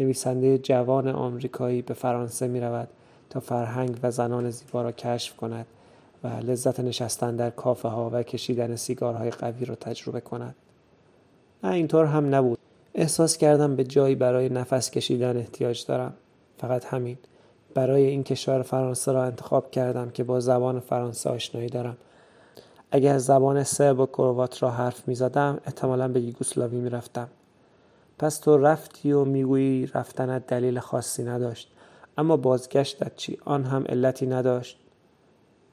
نویسنده 0.00 0.58
جوان 0.58 1.08
آمریکایی 1.08 1.82
به 1.82 1.94
فرانسه 1.94 2.46
می 2.46 2.60
رود 2.60 2.88
تا 3.30 3.40
فرهنگ 3.40 3.98
و 4.02 4.10
زنان 4.10 4.50
زیبا 4.50 4.82
را 4.82 4.92
کشف 4.92 5.36
کند 5.36 5.66
و 6.24 6.28
لذت 6.28 6.80
نشستن 6.80 7.36
در 7.36 7.50
کافه 7.50 7.88
ها 7.88 8.10
و 8.12 8.22
کشیدن 8.22 8.76
سیگارهای 8.76 9.30
قوی 9.30 9.64
را 9.64 9.74
تجربه 9.74 10.20
کند. 10.20 10.54
نه 11.64 11.70
اینطور 11.70 12.04
هم 12.04 12.34
نبود. 12.34 12.58
احساس 12.94 13.36
کردم 13.36 13.76
به 13.76 13.84
جایی 13.84 14.14
برای 14.14 14.48
نفس 14.48 14.90
کشیدن 14.90 15.36
احتیاج 15.36 15.86
دارم. 15.86 16.14
فقط 16.58 16.84
همین. 16.84 17.18
برای 17.74 18.06
این 18.06 18.24
کشور 18.24 18.62
فرانسه 18.62 19.12
را 19.12 19.24
انتخاب 19.24 19.70
کردم 19.70 20.10
که 20.10 20.24
با 20.24 20.40
زبان 20.40 20.80
فرانسه 20.80 21.30
آشنایی 21.30 21.68
دارم. 21.68 21.96
اگر 22.90 23.18
زبان 23.18 23.64
سرب 23.64 24.00
و 24.00 24.06
کروات 24.06 24.62
را 24.62 24.70
حرف 24.70 25.08
می 25.08 25.14
زدم 25.14 25.58
احتمالا 25.66 26.08
به 26.08 26.20
یوگسلاوی 26.20 26.76
می 26.76 26.90
رفتم 26.90 27.28
پس 28.18 28.38
تو 28.38 28.58
رفتی 28.58 29.12
و 29.12 29.24
می‌گویی 29.24 29.86
رفتنت 29.94 30.46
دلیل 30.46 30.78
خاصی 30.78 31.24
نداشت. 31.24 31.72
اما 32.18 32.36
بازگشتت 32.36 33.16
چی؟ 33.16 33.38
آن 33.44 33.64
هم 33.64 33.84
علتی 33.88 34.26
نداشت. 34.26 34.78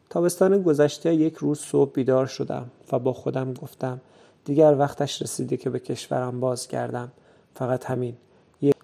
تابستان 0.10 0.62
گذشته 0.62 1.16
یک 1.16 1.36
روز 1.36 1.60
صبح 1.60 1.92
بیدار 1.92 2.26
شدم 2.26 2.66
و 2.92 3.00
با 3.00 3.14
خودم 3.14 3.54
گفتم 3.54 4.02
دیگر 4.46 4.76
وقتش 4.80 5.22
رسیده 5.22 5.58
که 5.58 5.70
به 5.70 5.80
کشورم 5.80 6.40
باز 6.40 6.68
کردم 6.68 7.12
فقط 7.56 7.86
همین. 7.86 8.16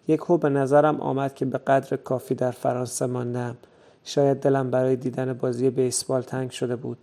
یک 0.07 0.25
به 0.25 0.49
نظرم 0.49 1.01
آمد 1.01 1.35
که 1.35 1.45
به 1.45 1.57
قدر 1.57 1.97
کافی 1.97 2.35
در 2.35 2.51
فرانسه 2.51 3.05
ماندم. 3.05 3.57
شاید 4.03 4.39
دلم 4.39 4.69
برای 4.71 4.95
دیدن 4.95 5.33
بازی 5.33 5.69
بیسبال 5.69 6.21
تنگ 6.21 6.51
شده 6.51 6.75
بود. 6.75 6.97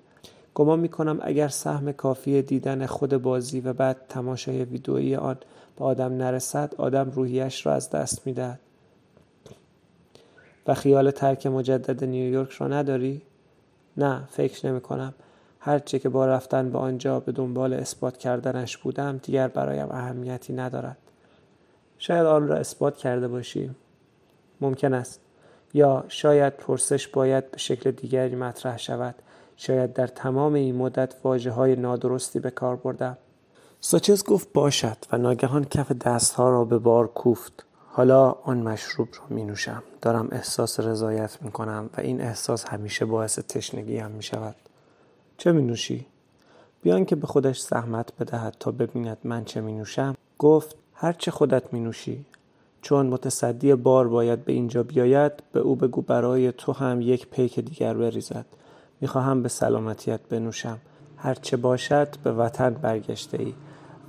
گمان 0.57 0.81
می 0.81 0.89
کنم 0.89 1.19
اگر 1.23 1.49
سهم 1.49 1.93
کافی 1.93 2.43
دیدن 2.43 2.87
خود 2.87 3.17
بازی 3.23 3.61
و 3.61 3.73
بعد 3.73 3.97
تماشای 4.09 4.65
ویدئویی 4.65 5.17
آن 5.17 5.37
به 5.79 5.85
آدم 5.85 6.13
نرسد 6.17 6.75
آدم 6.79 7.11
روحیش 7.11 7.67
را 7.67 7.73
از 7.73 7.91
دست 7.91 8.27
می‌دهد. 8.27 8.61
و 10.67 10.75
خیال 10.75 11.11
ترک 11.11 11.47
مجدد 11.47 12.05
نیویورک 12.05 12.51
را 12.51 12.69
نداری؟ 12.69 13.23
نه 13.97 14.23
فکر 14.31 14.67
نمی 14.67 14.81
کنم 14.81 15.15
هرچه 15.61 15.99
که 15.99 16.09
با 16.09 16.27
رفتن 16.27 16.71
به 16.71 16.79
آنجا 16.79 17.21
به 17.21 17.33
دنبال 17.33 17.73
اثبات 17.73 18.17
کردنش 18.17 18.77
بودم 18.77 19.21
دیگر 19.23 19.49
برایم 19.49 19.91
اهمیتی 19.91 20.53
ندارد. 20.53 20.99
شاید 21.99 22.27
آن 22.27 22.49
را 22.49 22.57
اثبات 22.57 22.97
کرده 22.97 23.29
باشی 23.29 23.71
ممکن 24.61 24.95
است. 24.95 25.21
یا 25.75 26.05
شاید 26.09 26.57
پرسش 26.57 27.09
باید 27.09 27.51
به 27.51 27.59
شکل 27.59 27.91
دیگری 27.91 28.35
مطرح 28.35 28.79
شود. 28.79 29.15
شاید 29.57 29.93
در 29.93 30.07
تمام 30.07 30.55
این 30.55 30.77
مدت 30.77 31.15
واجه 31.25 31.51
های 31.51 31.77
نادرستی 31.77 32.41
به 32.41 32.51
کار 32.51 32.77
بردم 32.77 33.19
ساچز 33.81 34.25
گفت 34.25 34.53
باشد 34.53 34.97
و 35.13 35.19
ناگهان 35.19 35.65
کف 35.65 35.93
دستها 35.93 36.51
را 36.51 36.65
به 36.65 36.79
بار 36.79 37.07
کوفت. 37.07 37.65
حالا 37.97 38.31
آن 38.31 38.59
مشروب 38.59 39.09
را 39.13 39.37
می 39.37 39.45
نوشم 39.45 39.83
دارم 40.03 40.29
احساس 40.33 40.81
رضایت 40.81 41.39
می 41.43 41.51
کنم 41.51 41.91
و 41.97 42.01
این 42.01 42.21
احساس 42.21 42.65
همیشه 42.65 43.05
باعث 43.05 43.39
تشنگی 43.39 43.99
هم 43.99 44.11
می 44.11 44.23
شود 44.23 44.57
چه 45.39 45.53
می 45.53 45.63
نوشی؟ 45.63 46.07
بیان 46.83 47.05
که 47.05 47.17
به 47.17 47.27
خودش 47.27 47.61
زحمت 47.61 48.13
بدهد 48.21 48.57
تا 48.61 48.71
ببیند 48.71 49.19
من 49.25 49.45
چه 49.45 49.61
می 49.61 49.73
نوشم 49.73 50.15
گفت 50.39 50.77
هر 50.95 51.13
چه 51.13 51.31
خودت 51.31 51.73
می 51.73 51.81
نوشی 51.81 52.25
چون 52.83 53.07
متصدی 53.07 53.75
بار 53.75 54.09
باید 54.09 54.45
به 54.45 54.53
اینجا 54.53 54.83
بیاید 54.83 55.33
به 55.53 55.61
او 55.61 55.77
بگو 55.77 56.03
برای 56.03 56.53
تو 56.53 56.73
هم 56.73 57.01
یک 57.01 57.27
پیک 57.27 57.61
دیگر 57.61 57.95
بریزد. 57.95 58.47
می‌خواهم 59.01 59.43
به 59.43 59.49
سلامتیت 59.49 60.21
بنوشم. 60.21 60.79
هرچه 61.17 61.57
باشد 61.57 62.09
به 62.25 62.33
وطن 62.33 62.71
برگشته 62.71 63.43
ای 63.43 63.55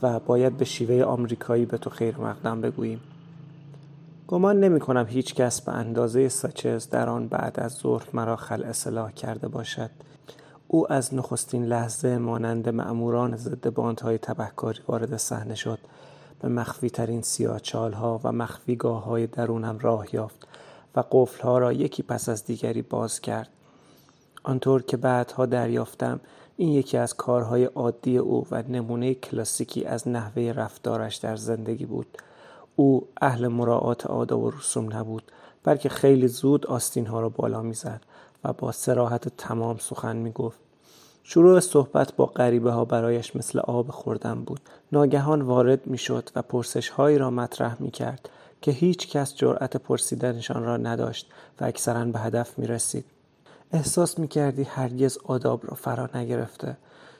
و 0.02 0.20
باید 0.20 0.58
به 0.58 0.66
شیوه 0.66 1.04
آمریکایی 1.04 1.66
به 1.66 1.78
تو 1.78 1.90
خیر 1.90 2.18
مقدم 2.18 2.62
بگوییم. 2.62 3.02
گمان 4.28 4.60
نمی 4.60 4.80
کنم 4.80 5.06
هیچ 5.10 5.36
کس 5.36 5.62
به 5.62 5.72
اندازه 5.72 6.30
ساچز 6.30 6.90
در 6.90 7.10
آن 7.10 7.28
بعد 7.28 7.60
از 7.60 7.72
ظهر 7.72 8.08
مرا 8.14 8.36
خل 8.36 8.64
اصلاح 8.64 9.12
کرده 9.12 9.48
باشد. 9.48 9.90
او 10.68 10.94
از 10.94 11.14
نخستین 11.14 11.66
لحظه 11.66 12.18
مانند 12.18 12.70
معموران 12.70 13.36
ضد 13.36 13.70
باندهای 13.70 14.18
تبهکاری 14.18 14.80
وارد 14.88 15.18
صحنه 15.18 15.56
شد. 15.56 15.80
به 16.42 16.48
مخفی 16.48 16.90
ترین 16.90 17.22
سیاچال 17.22 17.94
ها 17.94 18.22
و 18.24 18.32
مخفیگاه 18.32 19.04
های 19.04 19.28
درونم 19.28 19.80
راه 19.80 20.16
یافت 20.16 20.48
و 20.96 21.04
قفل 21.12 21.44
ها 21.44 21.58
را 21.58 21.74
یکی 21.74 22.04
پس 22.04 22.30
از 22.30 22.46
دیگری 22.46 22.82
باز 22.82 23.22
کرد. 23.22 23.50
آنطور 24.48 24.82
که 24.82 24.98
بعدها 24.98 25.46
دریافتم 25.46 26.20
این 26.58 26.70
یکی 26.70 26.98
از 26.98 27.14
کارهای 27.14 27.66
عادی 27.66 28.18
او 28.18 28.48
و 28.52 28.64
نمونه 28.70 29.14
کلاسیکی 29.14 29.86
از 29.86 30.08
نحوه 30.08 30.54
رفتارش 30.56 31.16
در 31.16 31.36
زندگی 31.36 31.86
بود. 31.86 32.18
او 32.76 33.08
اهل 33.22 33.48
مراعات 33.48 34.06
آداب 34.06 34.44
و 34.44 34.52
رسوم 34.52 34.94
نبود 34.94 35.24
بلکه 35.64 35.90
خیلی 35.90 36.28
زود 36.28 36.66
آستین 36.68 37.06
ها 37.06 37.20
را 37.20 37.30
بالا 37.30 37.62
می‌زد 37.62 38.02
و 38.44 38.54
با 38.54 38.72
سراحت 38.72 39.28
تمام 39.38 39.78
سخن 39.78 40.16
می 40.16 40.32
گفت 40.32 40.60
شروع 41.24 41.60
صحبت 41.60 42.16
با 42.16 42.26
غریبه 42.26 42.72
ها 42.72 42.86
برایش 42.86 43.36
مثل 43.36 43.60
آب 43.60 43.92
خوردن 43.92 44.44
بود. 44.44 44.60
ناگهان 44.92 45.42
وارد 45.42 45.88
می 45.88 45.98
شد 45.98 46.30
و 46.36 46.42
پرسش 46.42 46.90
هایی 46.90 47.18
را 47.18 47.30
مطرح 47.30 47.76
می 47.80 47.92
کرد 47.92 48.30
که 48.62 48.72
هیچ 48.72 49.10
کس 49.10 49.36
جرأت 49.36 49.78
پرسیدنشان 49.78 50.64
را 50.64 50.78
نداشت 50.78 51.30
و 51.62 51.66
اکثرا 51.66 52.06
به 52.06 52.20
هدف 52.20 52.60
می 52.60 52.68
رسید 52.68 53.06
احساس 53.72 54.20
می 54.20 54.28
کردی 54.28 54.64
هرگز 54.64 55.18
آداب 55.26 55.68
را 55.68 55.76
فرا 55.76 56.10
نگرفته 56.16 56.78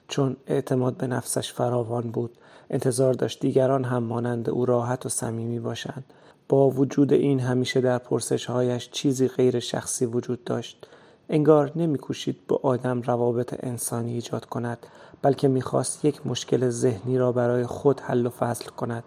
چون 0.08 0.38
اعتماد 0.48 0.98
به 0.98 1.08
نفسش 1.08 1.54
فراوان 1.54 2.12
بود. 2.12 2.32
انتظار 2.70 3.14
داشت 3.14 3.40
دیگران 3.40 3.84
هم 3.84 4.04
مانند 4.04 4.50
او 4.50 4.66
راحت 4.66 5.06
و 5.06 5.10
صمیمی 5.10 5.60
باشند. 5.60 6.06
با 6.50 6.70
وجود 6.70 7.14
این 7.14 7.40
همیشه 7.40 7.82
در 7.82 7.98
پرسشهایش 7.98 8.90
چیزی 8.92 9.28
غیر 9.28 9.60
شخصی 9.60 10.06
وجود 10.06 10.44
داشت. 10.44 10.88
انگار 11.30 11.72
نمیکوشید 11.76 12.38
با 12.48 12.60
آدم 12.64 13.02
روابط 13.02 13.56
انسانی 13.60 14.14
ایجاد 14.14 14.46
کند 14.46 14.78
بلکه 15.22 15.48
می‌خواست 15.48 16.06
یک 16.06 16.28
مشکل 16.28 16.70
ذهنی 16.70 17.18
را 17.18 17.32
برای 17.32 17.66
خود 17.66 18.00
حل 18.00 18.26
و 18.26 18.30
فصل 18.30 18.66
کند. 18.66 19.04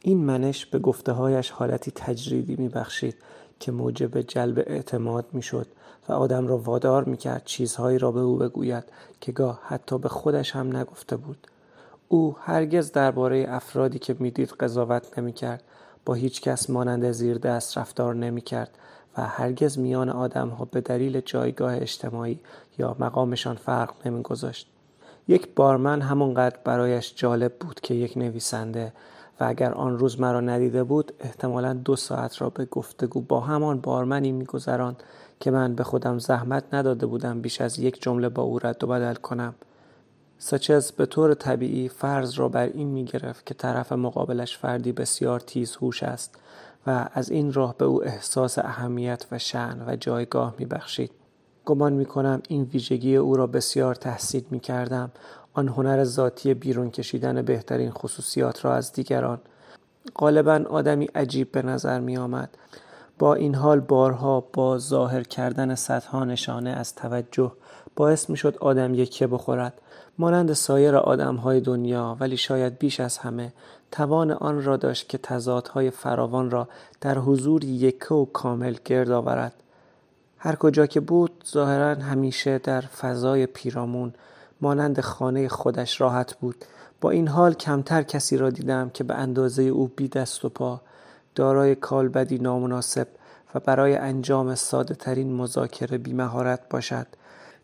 این 0.00 0.24
منش 0.24 0.66
به 0.66 0.78
گفتههایش 0.78 1.50
حالتی 1.50 1.90
تجریدی 1.90 2.56
میبخشید. 2.56 3.16
که 3.62 3.72
موجب 3.72 4.20
جلب 4.20 4.58
اعتماد 4.66 5.26
می‌شد 5.32 5.66
و 6.08 6.12
آدم 6.12 6.46
را 6.46 6.58
وادار 6.58 7.04
می‌کرد 7.04 7.42
چیزهایی 7.44 7.98
را 7.98 8.12
به 8.12 8.20
او 8.20 8.36
بگوید 8.36 8.84
که 9.20 9.32
گاه 9.32 9.60
حتی 9.64 9.98
به 9.98 10.08
خودش 10.08 10.56
هم 10.56 10.76
نگفته 10.76 11.16
بود. 11.16 11.46
او 12.08 12.36
هرگز 12.40 12.92
درباره 12.92 13.46
افرادی 13.48 13.98
که 13.98 14.16
می‌دید 14.18 14.50
قضاوت 14.50 15.18
نمی‌کرد 15.18 15.62
با 16.06 16.14
هیچ 16.14 16.40
کس 16.40 16.70
مانند 16.70 17.10
زیر 17.10 17.38
دست 17.38 17.78
رفتار 17.78 18.14
نمی‌کرد 18.14 18.78
و 19.16 19.22
هرگز 19.22 19.78
میان 19.78 20.08
آدم 20.08 20.48
ها 20.48 20.64
به 20.64 20.80
دلیل 20.80 21.20
جایگاه 21.20 21.76
اجتماعی 21.76 22.40
یا 22.78 22.96
مقامشان 22.98 23.56
فرق 23.56 23.94
نمیگذاشت. 24.06 24.68
یک 25.28 25.54
بارمن 25.54 26.00
همانقدر 26.00 26.56
برایش 26.64 27.14
جالب 27.16 27.52
بود 27.60 27.80
که 27.80 27.94
یک 27.94 28.16
نویسنده 28.16 28.92
و 29.40 29.44
اگر 29.44 29.72
آن 29.72 29.98
روز 29.98 30.20
مرا 30.20 30.40
ندیده 30.40 30.84
بود 30.84 31.12
احتمالا 31.20 31.72
دو 31.72 31.96
ساعت 31.96 32.40
را 32.40 32.50
به 32.50 32.64
گفتگو 32.64 33.20
با 33.20 33.40
همان 33.40 33.80
بارمنی 33.80 34.32
میگذراند 34.32 35.02
که 35.40 35.50
من 35.50 35.74
به 35.74 35.84
خودم 35.84 36.18
زحمت 36.18 36.64
نداده 36.72 37.06
بودم 37.06 37.40
بیش 37.40 37.60
از 37.60 37.78
یک 37.78 38.02
جمله 38.02 38.28
با 38.28 38.42
او 38.42 38.58
رد 38.58 38.84
و 38.84 38.86
بدل 38.86 39.14
کنم 39.14 39.54
ساچز 40.38 40.92
به 40.92 41.06
طور 41.06 41.34
طبیعی 41.34 41.88
فرض 41.88 42.38
را 42.38 42.48
بر 42.48 42.66
این 42.66 42.88
می 42.88 43.04
گرفت 43.04 43.46
که 43.46 43.54
طرف 43.54 43.92
مقابلش 43.92 44.58
فردی 44.58 44.92
بسیار 44.92 45.40
تیز 45.40 45.76
هوش 45.76 46.02
است 46.02 46.38
و 46.86 47.08
از 47.14 47.30
این 47.30 47.52
راه 47.52 47.74
به 47.78 47.84
او 47.84 48.04
احساس 48.04 48.58
اهمیت 48.58 49.26
و 49.32 49.38
شعن 49.38 49.82
و 49.86 49.96
جایگاه 49.96 50.54
می 50.58 50.64
بخشید. 50.64 51.10
گمان 51.64 51.92
می 51.92 52.04
کنم 52.04 52.42
این 52.48 52.62
ویژگی 52.62 53.16
او 53.16 53.36
را 53.36 53.46
بسیار 53.46 53.94
تحسین 53.94 54.44
می 54.50 54.60
کردم 54.60 55.10
آن 55.54 55.68
هنر 55.68 56.04
ذاتی 56.04 56.54
بیرون 56.54 56.90
کشیدن 56.90 57.42
بهترین 57.42 57.90
خصوصیات 57.90 58.64
را 58.64 58.74
از 58.74 58.92
دیگران. 58.92 59.40
غالبا 60.16 60.64
آدمی 60.70 61.04
عجیب 61.04 61.52
به 61.52 61.62
نظر 61.62 62.00
می 62.00 62.16
آمد 62.16 62.56
با 63.18 63.34
این 63.34 63.54
حال 63.54 63.80
بارها 63.80 64.40
با 64.52 64.78
ظاهر 64.78 65.22
کردن 65.22 65.74
صدها 65.74 66.24
نشانه 66.24 66.70
از 66.70 66.94
توجه 66.94 67.52
باعث 67.96 68.30
می 68.30 68.36
شد 68.36 68.56
آدم 68.60 68.94
یکه 68.94 69.26
بخورد. 69.26 69.74
مانند 70.18 70.52
سایر 70.52 70.94
های 70.94 71.60
دنیا 71.60 72.16
ولی 72.20 72.36
شاید 72.36 72.78
بیش 72.78 73.00
از 73.00 73.18
همه 73.18 73.52
توان 73.90 74.30
آن 74.30 74.64
را 74.64 74.76
داشت 74.76 75.08
که 75.08 75.18
تضادهای 75.18 75.90
فراوان 75.90 76.50
را 76.50 76.68
در 77.00 77.18
حضور 77.18 77.64
یکه 77.64 78.14
و 78.14 78.24
کامل 78.24 78.76
گرد 78.84 79.10
آورد. 79.10 79.52
هر 80.38 80.56
کجا 80.56 80.86
که 80.86 81.00
بود 81.00 81.44
ظاهرا 81.52 81.94
همیشه 81.94 82.58
در 82.58 82.80
فضای 82.80 83.46
پیرامون 83.46 84.14
مانند 84.62 85.00
خانه 85.00 85.48
خودش 85.48 86.00
راحت 86.00 86.34
بود. 86.34 86.64
با 87.00 87.10
این 87.10 87.28
حال 87.28 87.54
کمتر 87.54 88.02
کسی 88.02 88.36
را 88.36 88.50
دیدم 88.50 88.90
که 88.94 89.04
به 89.04 89.14
اندازه 89.14 89.62
او 89.62 89.90
بی 89.96 90.08
دست 90.08 90.44
و 90.44 90.48
پا 90.48 90.80
دارای 91.34 91.74
کالبدی 91.74 92.38
نامناسب 92.38 93.08
و 93.54 93.60
برای 93.60 93.96
انجام 93.96 94.54
ساده 94.54 94.94
ترین 94.94 95.32
مذاکره 95.32 95.98
بیمهارت 95.98 96.60
باشد. 96.70 97.06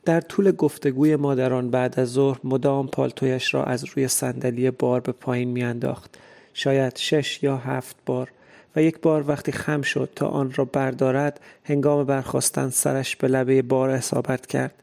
در 0.04 0.20
طول 0.20 0.52
گفتگوی 0.52 1.16
مادران 1.16 1.70
بعد 1.70 2.00
از 2.00 2.08
ظهر 2.08 2.40
مدام 2.44 2.88
پالتویش 2.88 3.54
را 3.54 3.64
از 3.64 3.84
روی 3.84 4.08
صندلی 4.08 4.70
بار 4.70 5.00
به 5.00 5.12
پایین 5.12 5.48
میانداخت. 5.48 6.18
شاید 6.54 6.96
شش 6.96 7.42
یا 7.42 7.56
هفت 7.56 7.96
بار 8.06 8.30
و 8.76 8.82
یک 8.82 9.00
بار 9.00 9.24
وقتی 9.28 9.52
خم 9.52 9.82
شد 9.82 10.10
تا 10.16 10.28
آن 10.28 10.52
را 10.56 10.64
بردارد 10.64 11.40
هنگام 11.64 12.04
برخواستن 12.04 12.70
سرش 12.70 13.16
به 13.16 13.28
لبه 13.28 13.62
بار 13.62 13.90
اصابت 13.90 14.46
کرد. 14.46 14.74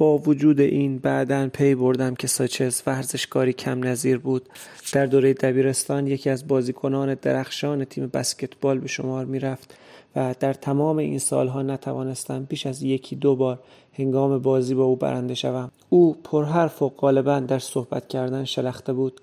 با 0.00 0.18
وجود 0.18 0.60
این 0.60 0.98
بعدا 0.98 1.48
پی 1.52 1.74
بردم 1.74 2.14
که 2.14 2.26
ساچز 2.26 2.82
ورزشکاری 2.86 3.52
کم 3.52 3.84
نظیر 3.84 4.18
بود. 4.18 4.48
در 4.92 5.06
دوره 5.06 5.34
دبیرستان 5.34 6.06
یکی 6.06 6.30
از 6.30 6.48
بازیکنان 6.48 7.14
درخشان 7.14 7.84
تیم 7.84 8.06
بسکتبال 8.06 8.78
به 8.78 8.88
شمار 8.88 9.24
می‌رفت 9.24 9.74
و 10.16 10.34
در 10.40 10.52
تمام 10.52 10.96
این 10.96 11.18
سالها 11.18 11.62
نتوانستم 11.62 12.44
بیش 12.44 12.66
از 12.66 12.82
یکی 12.82 13.16
دو 13.16 13.36
بار 13.36 13.58
هنگام 13.92 14.38
بازی 14.38 14.74
با 14.74 14.84
او 14.84 14.96
برنده 14.96 15.34
شوم. 15.34 15.70
او 15.88 16.16
پرحرف 16.24 16.82
و 16.82 16.88
غالبا 16.88 17.40
در 17.40 17.58
صحبت 17.58 18.08
کردن 18.08 18.44
شلخته 18.44 18.92
بود. 18.92 19.20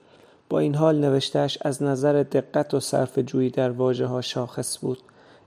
با 0.49 0.59
این 0.59 0.75
حال 0.75 0.99
نوشتهش 0.99 1.57
از 1.61 1.83
نظر 1.83 2.23
دقت 2.23 2.73
و 2.73 2.79
صرف 2.79 3.19
جویی 3.19 3.49
در 3.49 3.69
واجه 3.69 4.05
ها 4.05 4.21
شاخص 4.21 4.79
بود. 4.81 4.99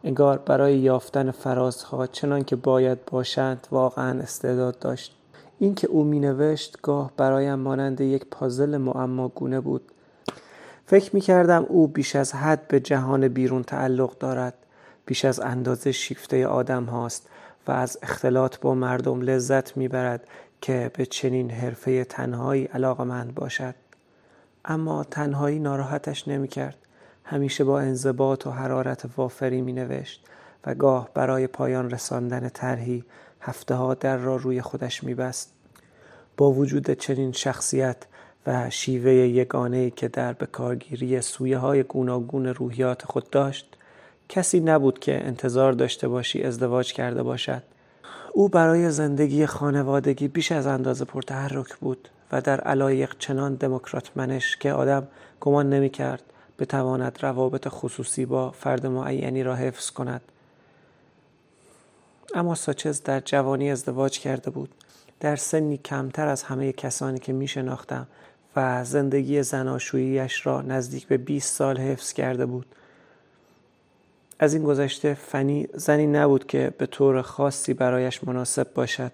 انگار 0.05 0.38
برای 0.38 0.79
یافتن 0.79 1.31
فرازها 1.31 2.07
چنان 2.07 2.45
که 2.45 2.57
باید 2.57 2.99
باشند 3.05 3.66
واقعا 3.71 4.21
استعداد 4.21 4.79
داشت. 4.79 5.19
اینکه 5.62 5.87
او 5.87 6.05
می 6.05 6.20
نوشت 6.20 6.79
گاه 6.83 7.12
برایم 7.16 7.55
مانند 7.55 8.01
یک 8.01 8.25
پازل 8.31 8.77
معماگونه 8.77 9.61
بود. 9.61 9.92
فکر 10.87 11.14
می 11.14 11.20
کردم 11.20 11.66
او 11.68 11.88
بیش 11.88 12.16
از 12.16 12.35
حد 12.35 12.68
به 12.68 12.81
جهان 12.81 13.29
بیرون 13.29 13.62
تعلق 13.62 14.18
دارد. 14.18 14.55
بیش 15.07 15.25
از 15.25 15.40
اندازه 15.40 15.92
شیفته 15.92 16.46
آدم 16.46 16.85
هاست 16.85 17.29
و 17.66 17.73
از 17.73 17.99
اختلاط 18.03 18.59
با 18.59 18.75
مردم 18.75 19.20
لذت 19.20 19.77
می‌برد 19.77 20.27
که 20.61 20.90
به 20.94 21.07
چنین 21.07 21.51
حرفه 21.51 22.05
تنهایی 22.05 22.64
علاقمند 22.64 23.35
باشد. 23.35 23.75
اما 24.64 25.05
تنهایی 25.05 25.59
ناراحتش 25.59 26.29
نمی‌کرد. 26.29 26.77
همیشه 27.25 27.64
با 27.64 27.81
انضباط 27.81 28.46
و 28.46 28.51
حرارت 28.51 29.07
وافری 29.16 29.61
می 29.62 29.73
نوشت 29.73 30.25
و 30.66 30.75
گاه 30.75 31.09
برای 31.14 31.46
پایان 31.46 31.90
رساندن 31.90 32.49
طرحی 32.49 33.05
هفته 33.40 33.74
ها 33.74 33.94
در 33.94 34.16
را 34.16 34.37
روی 34.37 34.62
خودش 34.62 35.05
می 35.05 35.14
بست. 35.14 35.53
با 36.37 36.50
وجود 36.50 36.90
چنین 36.90 37.33
شخصیت 37.33 37.96
و 38.46 38.70
شیوه 38.70 39.12
یگانه 39.12 39.90
که 39.90 40.09
در 40.09 40.33
بکارگیری 40.33 41.20
سویه 41.20 41.59
های 41.59 41.83
گوناگون 41.83 42.46
روحیات 42.46 43.05
خود 43.05 43.31
داشت 43.31 43.76
کسی 44.29 44.61
نبود 44.61 44.98
که 44.98 45.26
انتظار 45.26 45.72
داشته 45.72 46.09
باشی 46.09 46.42
ازدواج 46.42 46.92
کرده 46.92 47.22
باشد 47.22 47.62
او 48.33 48.48
برای 48.48 48.90
زندگی 48.90 49.46
خانوادگی 49.46 50.29
بیش 50.29 50.53
از 50.53 50.66
اندازه 50.66 51.05
پرتحرک 51.05 51.76
بود 51.76 52.09
و 52.33 52.40
در 52.40 52.61
علایق 52.61 53.14
چنان 53.18 53.55
دموکرات 53.55 54.11
منش 54.16 54.57
که 54.57 54.72
آدم 54.72 55.09
گمان 55.40 55.70
نمی 55.70 55.90
کرد 55.90 56.22
بتواند 56.59 57.18
روابط 57.22 57.68
خصوصی 57.68 58.26
با 58.26 58.50
فرد 58.50 58.87
معینی 58.87 59.42
را 59.42 59.55
حفظ 59.55 59.90
کند 59.90 60.20
اما 62.35 62.55
ساچز 62.55 63.03
در 63.03 63.21
جوانی 63.21 63.71
ازدواج 63.71 64.19
کرده 64.19 64.51
بود. 64.51 64.71
در 65.21 65.37
سنی 65.37 65.77
کمتر 65.77 66.29
از 66.29 66.43
همه 66.43 66.73
کسانی 66.73 67.19
که 67.19 67.33
می 67.33 67.49
شناختم 67.49 68.07
و 68.57 68.85
زندگی 68.85 69.43
زناشوییش 69.43 70.47
را 70.47 70.62
نزدیک 70.62 71.07
به 71.07 71.16
20 71.16 71.55
سال 71.55 71.79
حفظ 71.79 72.12
کرده 72.12 72.47
بود. 72.47 72.66
از 74.38 74.55
این 74.55 74.62
گذشته 74.62 75.14
فنی 75.14 75.69
زنی 75.75 76.07
نبود 76.07 76.47
که 76.47 76.73
به 76.79 76.87
طور 76.87 77.23
خاصی 77.23 77.75
برایش 77.75 78.25
مناسب 78.25 78.75
باشد. 78.75 79.12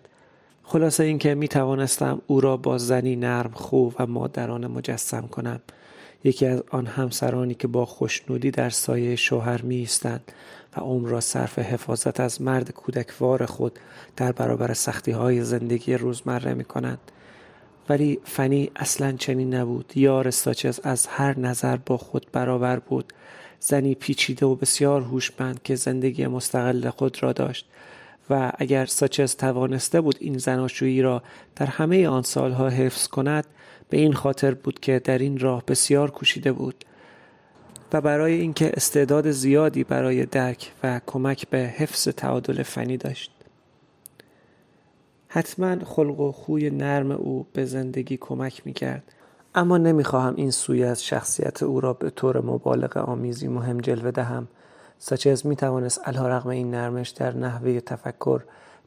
خلاصه 0.62 1.04
اینکه 1.04 1.34
می 1.34 1.48
توانستم 1.48 2.22
او 2.26 2.40
را 2.40 2.56
با 2.56 2.78
زنی 2.78 3.16
نرم 3.16 3.50
خو 3.54 3.90
و 3.98 4.06
مادرانه 4.06 4.66
مجسم 4.66 5.26
کنم. 5.26 5.60
یکی 6.24 6.46
از 6.46 6.62
آن 6.70 6.86
همسرانی 6.86 7.54
که 7.54 7.68
با 7.68 7.86
خوشنودی 7.86 8.50
در 8.50 8.70
سایه 8.70 9.16
شوهر 9.16 9.62
می 9.62 9.76
ایستند 9.76 10.32
و 10.76 10.80
عمر 10.80 11.08
را 11.08 11.20
صرف 11.20 11.58
حفاظت 11.58 12.20
از 12.20 12.42
مرد 12.42 12.70
کودکوار 12.70 13.46
خود 13.46 13.78
در 14.16 14.32
برابر 14.32 14.74
سختی 14.74 15.10
های 15.10 15.44
زندگی 15.44 15.94
روزمره 15.94 16.54
می 16.54 16.64
کنند. 16.64 16.98
ولی 17.88 18.18
فنی 18.24 18.70
اصلا 18.76 19.12
چنین 19.12 19.54
نبود 19.54 19.92
یار 19.94 20.30
ساچز 20.30 20.80
از 20.82 21.06
هر 21.06 21.38
نظر 21.38 21.76
با 21.76 21.96
خود 21.96 22.26
برابر 22.32 22.78
بود 22.78 23.12
زنی 23.60 23.94
پیچیده 23.94 24.46
و 24.46 24.54
بسیار 24.54 25.02
هوشمند 25.02 25.62
که 25.62 25.74
زندگی 25.74 26.26
مستقل 26.26 26.90
خود 26.90 27.22
را 27.22 27.32
داشت 27.32 27.66
و 28.30 28.52
اگر 28.58 28.86
ساچز 28.86 29.36
توانسته 29.36 30.00
بود 30.00 30.16
این 30.20 30.38
زناشویی 30.38 31.02
را 31.02 31.22
در 31.56 31.66
همه 31.66 32.08
آن 32.08 32.22
سالها 32.22 32.68
حفظ 32.68 33.06
کند 33.06 33.46
به 33.88 33.96
این 33.96 34.12
خاطر 34.12 34.54
بود 34.54 34.80
که 34.80 34.98
در 34.98 35.18
این 35.18 35.38
راه 35.38 35.62
بسیار 35.68 36.10
کوشیده 36.10 36.52
بود 36.52 36.84
و 37.92 38.00
برای 38.00 38.32
اینکه 38.32 38.72
استعداد 38.74 39.30
زیادی 39.30 39.84
برای 39.84 40.26
درک 40.26 40.72
و 40.82 41.00
کمک 41.06 41.48
به 41.48 41.58
حفظ 41.58 42.08
تعادل 42.08 42.62
فنی 42.62 42.96
داشت. 42.96 43.32
حتما 45.28 45.84
خلق 45.84 46.20
و 46.20 46.32
خوی 46.32 46.70
نرم 46.70 47.10
او 47.10 47.46
به 47.52 47.64
زندگی 47.64 48.16
کمک 48.16 48.62
می 48.66 48.72
کرد 48.72 49.02
اما 49.54 49.78
نمی‌خواهم 49.78 50.34
این 50.36 50.50
سوی 50.50 50.84
از 50.84 51.04
شخصیت 51.04 51.62
او 51.62 51.80
را 51.80 51.92
به 51.92 52.10
طور 52.10 52.40
مبالغ 52.40 52.96
آمیزی 52.96 53.48
مهم 53.48 53.80
جلوه 53.80 54.10
دهم 54.10 54.48
ساچز 54.98 55.46
می 55.46 55.56
توانست 55.56 56.08
علا 56.08 56.28
رقم 56.28 56.48
این 56.48 56.70
نرمش 56.70 57.08
در 57.08 57.36
نحوه 57.36 57.80
تفکر 57.80 58.42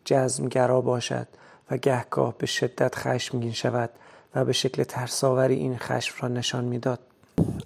جزمگرا 0.05 0.81
باشد 0.81 1.27
و 1.71 1.77
گهگاه 1.77 2.37
به 2.37 2.45
شدت 2.45 2.95
خشمگین 2.95 3.51
شود. 3.51 3.89
و 4.35 4.45
به 4.45 4.53
شکل 4.53 4.83
ترساوری 4.83 5.55
این 5.55 5.77
خشم 5.77 6.15
را 6.21 6.27
نشان 6.27 6.65
می‌داد. 6.65 6.99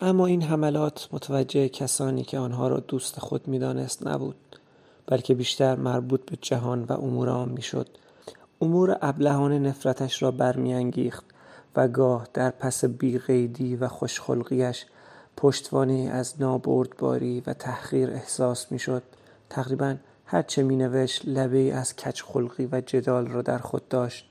اما 0.01 0.25
این 0.25 0.41
حملات 0.41 1.09
متوجه 1.11 1.69
کسانی 1.69 2.23
که 2.23 2.39
آنها 2.39 2.67
را 2.67 2.79
دوست 2.79 3.19
خود 3.19 3.47
می‌دانست 3.47 4.07
نبود 4.07 4.35
بلکه 5.07 5.33
بیشتر 5.33 5.75
مربوط 5.75 6.25
به 6.25 6.37
جهان 6.41 6.83
و 6.83 6.93
امور 6.93 7.29
آن 7.29 7.49
می‌شد. 7.49 7.87
امور 8.61 8.97
ابلهانه 9.01 9.59
نفرتش 9.59 10.23
را 10.23 10.31
برمیانگیخت 10.31 11.25
و 11.75 11.87
گاه 11.87 12.27
در 12.33 12.49
پس 12.49 12.85
بیقیدی 12.85 13.75
و 13.75 13.87
خوشخلقیش 13.87 14.85
پشتوانی 15.37 16.09
از 16.09 16.41
نابردباری 16.41 17.43
و 17.47 17.53
تحقیر 17.53 18.09
احساس 18.09 18.71
می‌شد. 18.71 19.03
تقریبا 19.49 19.95
هرچه 20.25 20.63
می 20.63 20.75
نوشت 20.75 21.21
لبه 21.25 21.73
از 21.73 21.95
کچخلقی 21.95 22.69
و 22.71 22.81
جدال 22.81 23.27
را 23.27 23.41
در 23.41 23.57
خود 23.57 23.87
داشت. 23.87 24.29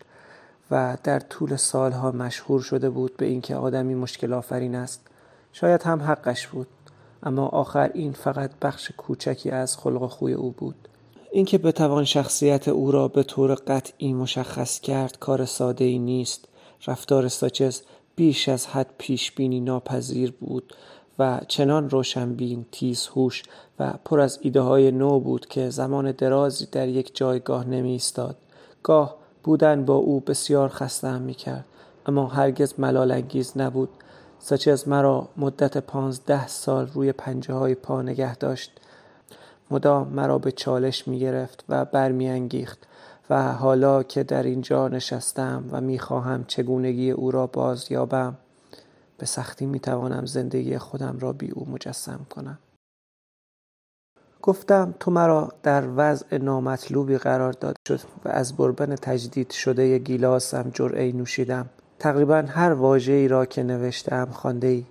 و 0.70 0.96
در 1.04 1.20
طول 1.20 1.56
سالها 1.56 2.12
مشهور 2.12 2.60
شده 2.60 2.90
بود 2.90 3.16
به 3.16 3.26
اینکه 3.26 3.56
آدمی 3.56 3.94
مشکل 3.94 4.32
آفرین 4.32 4.74
است. 4.74 5.06
شاید 5.52 5.82
هم 5.82 6.02
حقش 6.02 6.46
بود 6.46 6.66
اما 7.22 7.46
آخر 7.46 7.90
این 7.94 8.12
فقط 8.12 8.50
بخش 8.62 8.92
کوچکی 8.96 9.50
از 9.50 9.76
خلق 9.76 10.02
و 10.02 10.08
خوی 10.08 10.32
او 10.32 10.50
بود. 10.50 10.88
اینکه 11.32 11.58
بتوان 11.58 12.04
شخصیت 12.04 12.68
او 12.68 12.90
را 12.92 13.08
به 13.08 13.22
طور 13.22 13.54
قطعی 13.54 14.12
مشخص 14.12 14.80
کرد 14.80 15.18
کار 15.18 15.44
ساده 15.44 15.84
ای 15.84 15.98
نیست. 15.98 16.48
رفتار 16.86 17.28
ساچز 17.28 17.80
بیش 18.16 18.48
از 18.48 18.66
حد 18.66 18.90
پیش 18.98 19.32
بینی 19.32 19.60
ناپذیر 19.60 20.32
بود 20.40 20.74
و 21.18 21.40
چنان 21.48 21.90
روشنبین 21.90 22.66
تیز 22.72 23.06
هوش 23.06 23.42
و 23.78 23.94
پر 24.04 24.20
از 24.20 24.38
ایده 24.42 24.60
های 24.60 24.90
نو 24.90 25.20
بود 25.20 25.46
که 25.46 25.70
زمان 25.70 26.12
درازی 26.12 26.66
در 26.72 26.88
یک 26.88 27.16
جایگاه 27.16 27.68
نمی 27.68 27.90
ایستاد 27.90 28.36
گاه 28.82 29.21
بودن 29.44 29.84
با 29.84 29.94
او 29.94 30.20
بسیار 30.20 30.68
خسته 30.68 31.18
می 31.18 31.34
کرد 31.34 31.64
اما 32.06 32.26
هرگز 32.26 32.74
ملال 32.78 33.10
انگیز 33.10 33.52
نبود 33.56 33.88
ساچز 34.38 34.88
مرا 34.88 35.28
مدت 35.36 35.78
پانزده 35.78 36.46
سال 36.46 36.86
روی 36.86 37.12
پنجه 37.12 37.54
های 37.54 37.74
پا 37.74 38.02
نگه 38.02 38.36
داشت. 38.36 38.80
مدام 39.70 40.08
مرا 40.08 40.38
به 40.38 40.52
چالش 40.52 41.08
می 41.08 41.18
گرفت 41.18 41.64
و 41.68 41.84
برمیانگیخت 41.84 42.78
و 43.30 43.52
حالا 43.52 44.02
که 44.02 44.22
در 44.22 44.42
اینجا 44.42 44.88
نشستم 44.88 45.64
و 45.70 45.80
می‌خواهم 45.80 46.44
چگونگی 46.44 47.10
او 47.10 47.30
را 47.30 47.46
باز 47.46 47.92
یابم 47.92 48.36
به 49.18 49.26
سختی 49.26 49.66
می‌توانم 49.66 50.26
زندگی 50.26 50.78
خودم 50.78 51.18
را 51.20 51.32
بی 51.32 51.50
او 51.50 51.68
مجسم 51.70 52.26
کنم. 52.30 52.58
گفتم 54.42 54.94
تو 55.00 55.10
مرا 55.10 55.52
در 55.62 55.84
وضع 55.96 56.38
نامطلوبی 56.38 57.18
قرار 57.18 57.52
داد. 57.52 57.76
شد 57.88 58.00
و 58.24 58.28
از 58.28 58.56
بربن 58.56 58.96
تجدید 58.96 59.50
شده 59.50 59.98
گیلاسم 59.98 60.70
جرعه 60.74 61.12
نوشیدم. 61.12 61.66
تقریبا 61.98 62.44
هر 62.48 62.72
واجه 62.72 63.12
ای 63.12 63.28
را 63.28 63.46
که 63.46 63.62
نوشتم 63.62 64.28
خانده 64.32 64.66
ای 64.66 64.84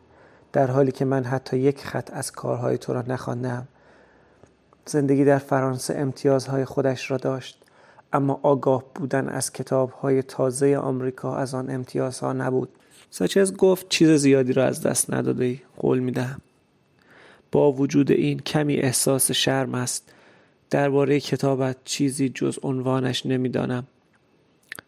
در 0.54 0.72
حالی 0.72 0.92
که 0.92 1.06
من 1.06 1.24
حتی 1.24 1.58
یک 1.58 1.84
خط 1.84 2.10
از 2.14 2.32
کارهای 2.32 2.78
تو 2.78 2.94
را 2.94 3.04
نخواندم. 3.08 3.68
زندگی 4.86 5.26
در 5.26 5.38
فرانسه 5.38 5.96
امتیازهای 5.98 6.66
خودش 6.66 7.12
را 7.12 7.18
داشت. 7.18 7.64
اما 8.14 8.40
آگاه 8.44 8.84
بودن 8.96 9.30
از 9.30 9.54
کتابهای 9.54 10.24
تازه 10.24 10.78
آمریکا 10.78 11.36
از 11.36 11.54
آن 11.54 11.70
امتیازها 11.70 12.34
نبود. 12.34 12.70
ساچز 13.10 13.54
گفت 13.54 13.90
چیز 13.90 14.10
زیادی 14.10 14.54
را 14.54 14.66
از 14.66 14.82
دست 14.82 15.14
نداده 15.14 15.46
ای 15.46 15.60
قول 15.78 16.00
می 16.00 16.12
دهم 16.12 16.42
با 17.52 17.72
وجود 17.72 18.12
این 18.12 18.40
کمی 18.40 18.76
احساس 18.76 19.32
شرم 19.32 19.76
است. 19.76 20.14
درباره 20.70 21.20
کتابت 21.20 21.78
چیزی 21.86 22.30
جز 22.30 22.60
عنوانش 22.64 23.26
نمی‌دانم. 23.26 23.88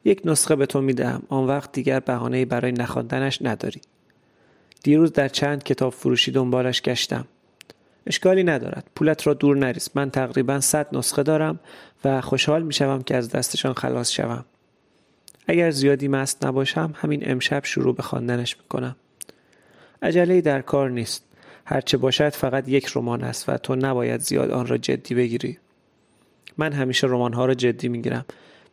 یک 0.06 0.22
نسخه 0.26 0.56
به 0.56 0.66
تو 0.66 0.82
می‌دهم. 0.82 1.24
آن 1.30 1.48
وقت 1.48 1.72
دیگر 1.72 2.00
بهانه 2.00 2.46
برای 2.46 2.72
نخواندنش 2.72 3.42
نداری. 3.42 3.82
دیروز 4.84 5.14
در 5.14 5.28
چند 5.28 5.64
کتاب 5.64 5.94
فروشی 5.94 6.32
دنبالش 6.32 6.82
گشتم. 6.82 7.26
اشکالی 8.08 8.44
ندارد. 8.44 8.88
پولت 8.96 9.28
را 9.28 9.34
دور 9.34 9.58
نریز. 9.58 9.90
من 9.96 10.10
تقریبا 10.10 10.60
صد 10.60 10.88
نسخه 10.96 11.24
دارم 11.24 11.60
و 12.06 12.22
خوشحال 12.22 12.64
می‌شوم 12.64 13.02
که 13.02 13.16
از 13.16 13.30
دستشان 13.30 13.74
خلاص 13.74 14.12
شوم. 14.12 14.46
اگر 15.48 15.72
زیادی 15.72 16.08
مست 16.08 16.46
نباشم 16.46 16.94
همین 16.96 17.32
امشب 17.32 17.66
شروع 17.66 17.96
به 17.96 18.04
خواندنش 18.04 18.58
می‌کنم. 18.58 18.96
عجله 20.02 20.42
در 20.42 20.62
کار 20.62 20.90
نیست. 20.90 21.24
هرچه 21.66 21.98
باشد 21.98 22.30
فقط 22.30 22.70
یک 22.70 22.92
رمان 22.96 23.24
است 23.24 23.50
و 23.50 23.58
تو 23.58 23.76
نباید 23.76 24.22
زیاد 24.22 24.52
آن 24.52 24.68
را 24.68 24.78
جدی 24.78 25.16
بگیری. 25.16 25.58
من 26.58 26.74
همیشه 26.74 27.08
رمانها 27.08 27.46
را 27.46 27.54
جدی 27.54 27.88
می‌گیرم. 27.88 28.26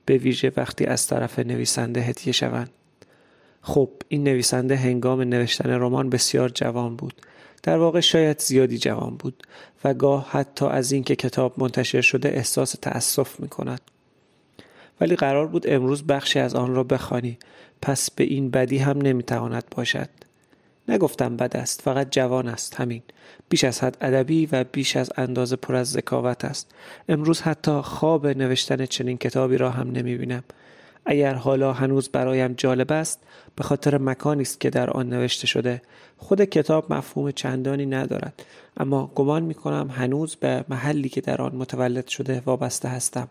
به 0.05 0.17
ویژه 0.17 0.53
وقتی 0.57 0.85
از 0.85 1.07
طرف 1.07 1.39
نویسنده 1.39 2.01
هدیه 2.01 2.33
شوند. 2.33 2.71
خب 3.63 3.91
این 4.09 4.25
نویسنده 4.25 4.77
هنگام 4.77 5.21
نوشتن 5.21 5.71
رمان 5.71 6.11
بسیار 6.11 6.49
جوان 6.49 6.97
بود. 6.97 7.15
در 7.63 7.77
واقع 7.77 8.01
شاید 8.01 8.39
زیادی 8.41 8.79
جوان 8.79 9.17
بود 9.17 9.47
و 9.85 9.95
گاه 9.95 10.29
حتی 10.31 10.67
از 10.67 10.93
اینکه 10.93 11.17
کتاب 11.17 11.55
منتشر 11.57 12.01
شده 12.01 12.29
احساس 12.29 12.73
تأسف 12.83 13.41
می 13.41 13.49
کند. 13.49 13.81
ولی 15.01 15.17
قرار 15.17 15.47
بود 15.47 15.71
امروز 15.71 16.07
بخشی 16.07 16.39
از 16.39 16.55
آن 16.55 16.75
را 16.75 16.85
بخوانی. 16.85 17.39
پس 17.83 18.11
به 18.11 18.25
این 18.25 18.51
بدی 18.51 18.79
هم 18.79 18.99
نمی‌تواند 18.99 19.65
باشد. 19.71 20.09
نگفتم 20.91 21.37
بد 21.37 21.57
است 21.57 21.83
فقط 21.83 22.09
جوان 22.11 22.49
است 22.49 22.75
همین. 22.75 23.03
بیش 23.49 23.65
از 23.65 23.81
حد 23.81 23.97
ادبی 24.01 24.47
و 24.47 24.65
بیش 24.65 24.97
از 24.97 25.13
اندازه 25.17 25.57
پر 25.57 25.75
از 25.75 25.91
ذکاوت 25.91 26.45
است. 26.45 26.71
امروز 27.09 27.41
حتی 27.41 27.81
خواب 27.81 28.27
نوشتن 28.27 28.87
چنین 28.87 29.19
کتابی 29.19 29.57
را 29.57 29.71
هم 29.71 29.91
نمی 29.91 30.17
بینم 30.17 30.45
اگر 31.05 31.35
حالا 31.35 31.73
هنوز 31.73 32.09
برایم 32.09 32.53
جالب 32.53 32.93
است 32.93 33.21
به 33.57 33.65
خاطر 33.65 33.99
مکانی 33.99 34.43
است 34.43 34.61
که 34.61 34.71
در 34.71 34.91
آن 34.91 35.09
نوشته 35.09 35.47
شده. 35.47 35.83
خود 36.17 36.45
کتاب 36.45 36.93
مفهوم 36.93 37.31
چندانی 37.31 37.87
ندارد 37.87 38.43
اما 38.77 39.13
گمان 39.15 39.43
می 39.43 39.55
کنم 39.55 39.91
هنوز 39.91 40.37
به 40.37 40.65
محلی 40.69 41.09
که 41.09 41.21
در 41.21 41.43
آن 41.43 41.55
متولد 41.57 42.09
شده 42.09 42.43
وابسته 42.47 42.89
هستم. 42.89 43.29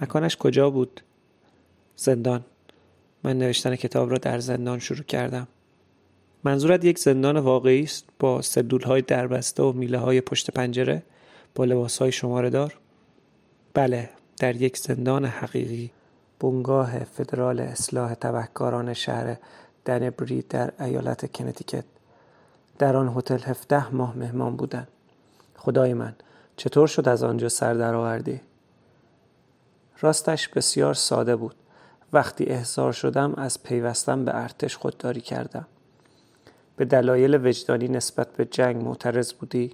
مکانش 0.00 0.36
کجا 0.36 0.70
بود؟ 0.70 1.00
زندان. 1.96 2.44
من 3.24 3.38
نوشتن 3.38 3.76
کتاب 3.76 4.10
را 4.10 4.18
در 4.18 4.38
زندان 4.38 4.78
شروع 4.78 5.02
کردم. 5.04 5.48
منظورت 6.44 6.84
یک 6.84 6.98
زندان 6.98 7.36
واقعی 7.36 7.82
است 7.82 8.04
با 8.18 8.42
سلول 8.42 8.82
های 8.82 9.02
دربسته 9.02 9.62
و 9.62 9.72
میله 9.72 9.98
های 9.98 10.20
پشت 10.20 10.50
پنجره 10.50 11.02
با 11.54 11.64
لباس 11.64 11.98
های 11.98 12.12
شماره 12.12 12.50
دار 12.50 12.78
بله 13.74 14.10
در 14.38 14.56
یک 14.56 14.78
زندان 14.78 15.24
حقیقی. 15.24 15.90
بنگاه 16.40 16.98
فدرال 17.04 17.60
اصلاح 17.60 18.14
تبهکاران 18.14 18.94
شهر 18.94 19.36
دنبری 19.84 20.42
در 20.42 20.72
ایالت 20.80 21.32
کنتیکت. 21.32 21.84
در 22.78 22.96
آن 22.96 23.08
هتل 23.16 23.38
هفته 23.38 23.94
ماه 23.94 24.16
مهمان 24.16 24.56
بودن 24.56 24.88
خدای 25.56 25.94
من 25.94 26.14
چطور 26.56 26.86
شد 26.86 27.08
از 27.08 27.22
آنجا 27.22 27.48
سر 27.48 27.74
درآوردی؟ 27.74 28.40
راستش 30.00 30.48
بسیار 30.48 30.94
ساده 30.94 31.36
بود. 31.36 31.54
وقتی 32.12 32.44
احضار 32.44 32.92
شدم 32.92 33.34
از 33.34 33.62
پیوستم 33.62 34.24
به 34.24 34.36
ارتش 34.42 34.76
خودداری 34.76 35.20
کردم. 35.20 35.66
به 36.76 36.84
دلایل 36.84 37.46
وجدانی 37.46 37.88
نسبت 37.88 38.32
به 38.36 38.44
جنگ 38.44 38.84
معترض 38.84 39.32
بودی؟ 39.32 39.72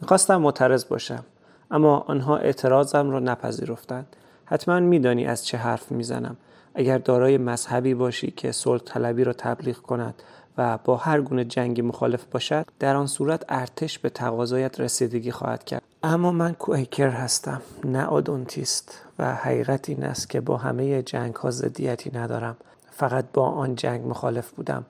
می‌خواستم 0.00 0.36
معترض 0.36 0.84
باشم 0.84 1.24
اما 1.70 1.98
آنها 1.98 2.36
اعتراضم 2.36 3.10
را 3.10 3.18
نپذیرفتند. 3.18 4.16
حتما 4.44 4.80
میدانی 4.80 5.26
از 5.26 5.46
چه 5.46 5.58
حرف 5.58 5.92
می‌زنم. 5.92 6.36
اگر 6.74 6.98
دارای 6.98 7.38
مذهبی 7.38 7.94
باشی 7.94 8.30
که 8.30 8.52
صلح 8.52 8.82
طلبی 8.82 9.24
را 9.24 9.32
تبلیغ 9.32 9.76
کند 9.76 10.22
و 10.58 10.78
با 10.84 10.96
هر 10.96 11.20
گونه 11.20 11.44
جنگی 11.44 11.82
مخالف 11.82 12.24
باشد 12.24 12.66
در 12.78 12.96
آن 12.96 13.06
صورت 13.06 13.44
ارتش 13.48 13.98
به 13.98 14.10
تقاضایت 14.10 14.80
رسیدگی 14.80 15.30
خواهد 15.30 15.64
کرد. 15.64 15.82
اما 16.02 16.32
من 16.32 16.52
کویکر 16.52 17.08
هستم 17.08 17.62
نه 17.84 18.04
آدونتیست 18.04 19.02
و 19.18 19.34
حقیقت 19.34 19.88
این 19.88 20.04
است 20.04 20.30
که 20.30 20.40
با 20.40 20.56
همه 20.56 21.02
جنگ 21.02 21.34
ها 21.34 21.50
زدیتی 21.50 22.10
ندارم. 22.14 22.56
فقط 22.90 23.24
با 23.32 23.46
آن 23.46 23.74
جنگ 23.74 24.08
مخالف 24.08 24.50
بودم. 24.50 24.84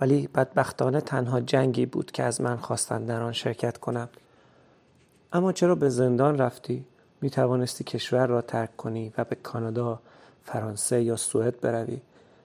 ولی 0.00 0.26
بدبختانه 0.26 1.00
تنها 1.00 1.40
جنگی 1.40 1.86
بود 1.86 2.10
که 2.10 2.22
از 2.22 2.40
من 2.40 2.56
خواستند 2.56 3.08
در 3.08 3.22
آن 3.22 3.32
شرکت 3.32 3.78
کنم. 3.78 4.08
اما 5.32 5.52
چرا 5.52 5.74
به 5.74 5.88
زندان 5.88 6.38
رفتی؟ 6.38 6.84
می 7.20 7.30
توانستی 7.30 7.84
کشور 7.84 8.26
را 8.26 8.42
ترک 8.42 8.76
کنی 8.76 9.12
و 9.18 9.24
به 9.24 9.36
کانادا 9.36 10.00
فرانسه 10.44 11.02
یا 11.02 11.16
سوئد 11.16 11.60
بروی. 11.60 12.00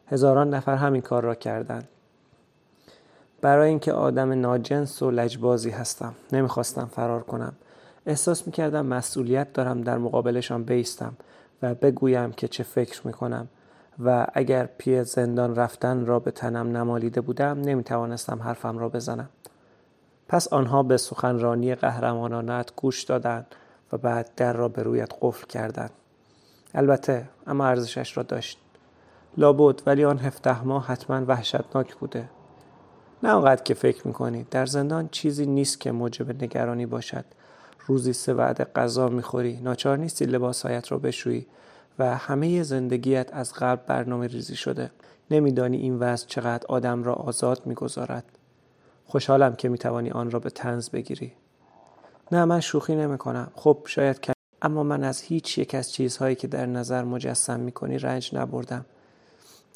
هزاران 0.08 0.54
نفر 0.54 0.76
همین 0.76 1.02
کار 1.02 1.24
را 1.24 1.36
کردند. 1.36 1.88
برای 3.42 3.70
اینکه 3.70 3.94
آدم 3.94 4.32
ناجنس 4.32 5.02
و 5.02 5.12
لجبازی 5.12 5.70
هستم 5.70 6.16
نمی‌خواستم 6.32 6.90
فرار 6.96 7.24
کنم. 7.24 7.54
احساس 8.06 8.48
می‌کردم 8.48 8.86
مسئولیت 8.86 9.54
دارم 9.54 9.82
در 9.82 9.98
مقابلشان 9.98 10.64
بیستم 10.64 11.14
و 11.62 11.76
بگویم 11.76 12.32
که 12.32 12.48
چه 12.48 12.64
فکر 12.64 13.08
می‌کنم. 13.08 13.48
و 14.06 14.28
اگر 14.34 14.66
پی 14.78 15.04
زندان 15.04 15.56
رفتن 15.56 16.06
را 16.06 16.20
به 16.20 16.32
تنم 16.32 16.78
نمالیده 16.78 17.22
بودم 17.22 17.62
نمی‌توانستم 17.62 18.42
حرفم 18.42 18.78
را 18.78 18.90
بزنم. 18.90 19.30
پس 20.28 20.48
آنها 20.48 20.84
به 20.84 20.98
سخنرانی 20.98 21.76
قهرمانانت 21.76 22.76
گوش 22.76 23.04
دادند 23.04 23.46
و 23.92 23.98
بعد 23.98 24.30
در 24.36 24.54
را 24.54 24.68
به 24.68 24.84
رویت 24.84 25.12
قفل 25.22 25.48
کردند. 25.48 25.92
البته 26.74 27.30
اما 27.48 27.66
ارزشش 27.66 28.18
را 28.18 28.24
داشت. 28.24 28.60
لابد 29.38 29.82
ولی 29.86 30.06
آن 30.06 30.20
هفته 30.20 30.64
ماه 30.64 30.86
حتما 30.88 31.26
وحشتناک 31.28 31.96
بوده. 31.96 32.30
نه 33.24 33.30
آنقدر 33.30 33.64
که 33.64 33.74
فکر 33.74 34.08
می‌کنی 34.08 34.48
در 34.52 34.66
زندان 34.66 35.10
چیزی 35.12 35.46
نیست 35.46 35.80
که 35.80 35.92
موجب 35.92 36.44
نگرانی 36.44 36.86
باشد. 36.86 37.26
روزی 37.88 38.14
سه 38.14 38.34
وعده 38.34 38.64
غذا 38.64 39.10
می‌خوری 39.10 39.60
ناچار 39.62 39.98
نیستی 39.98 40.26
لباسهایت 40.26 40.92
را 40.92 40.98
بشویی. 40.98 41.48
و 42.00 42.18
همه 42.18 42.64
زندگیت 42.64 43.30
از 43.34 43.54
قبل 43.54 43.82
برنامه 43.88 44.28
ریزی 44.28 44.56
شده. 44.56 44.92
نمیدانی 45.32 45.78
این 45.78 46.00
وضع 46.00 46.28
چقدر 46.28 46.66
آدم 46.68 47.04
را 47.04 47.14
آزاد 47.14 47.62
می‌گذارد. 47.66 48.24
خوشحالم 49.06 49.56
که 49.56 49.70
می‌توانی 49.70 50.10
آن 50.10 50.32
را 50.32 50.40
به 50.40 50.50
تنز 50.50 50.90
بگیری. 50.90 51.34
نه 52.32 52.46
من 52.46 52.60
شوخی 52.60 52.96
نمی 52.96 53.18
کنم 53.18 53.52
خب 53.56 53.78
شاید 53.86 54.22
کم. 54.22 54.34
اما 54.62 54.84
من 54.84 55.04
از 55.04 55.22
هیچ 55.22 55.58
یک 55.58 55.76
از 55.76 55.92
چیزهایی 55.92 56.36
که 56.36 56.48
در 56.48 56.66
نظر 56.66 57.04
مجسم 57.04 57.60
می‌کنی 57.60 57.98
رنج 57.98 58.36
نبردم. 58.36 58.86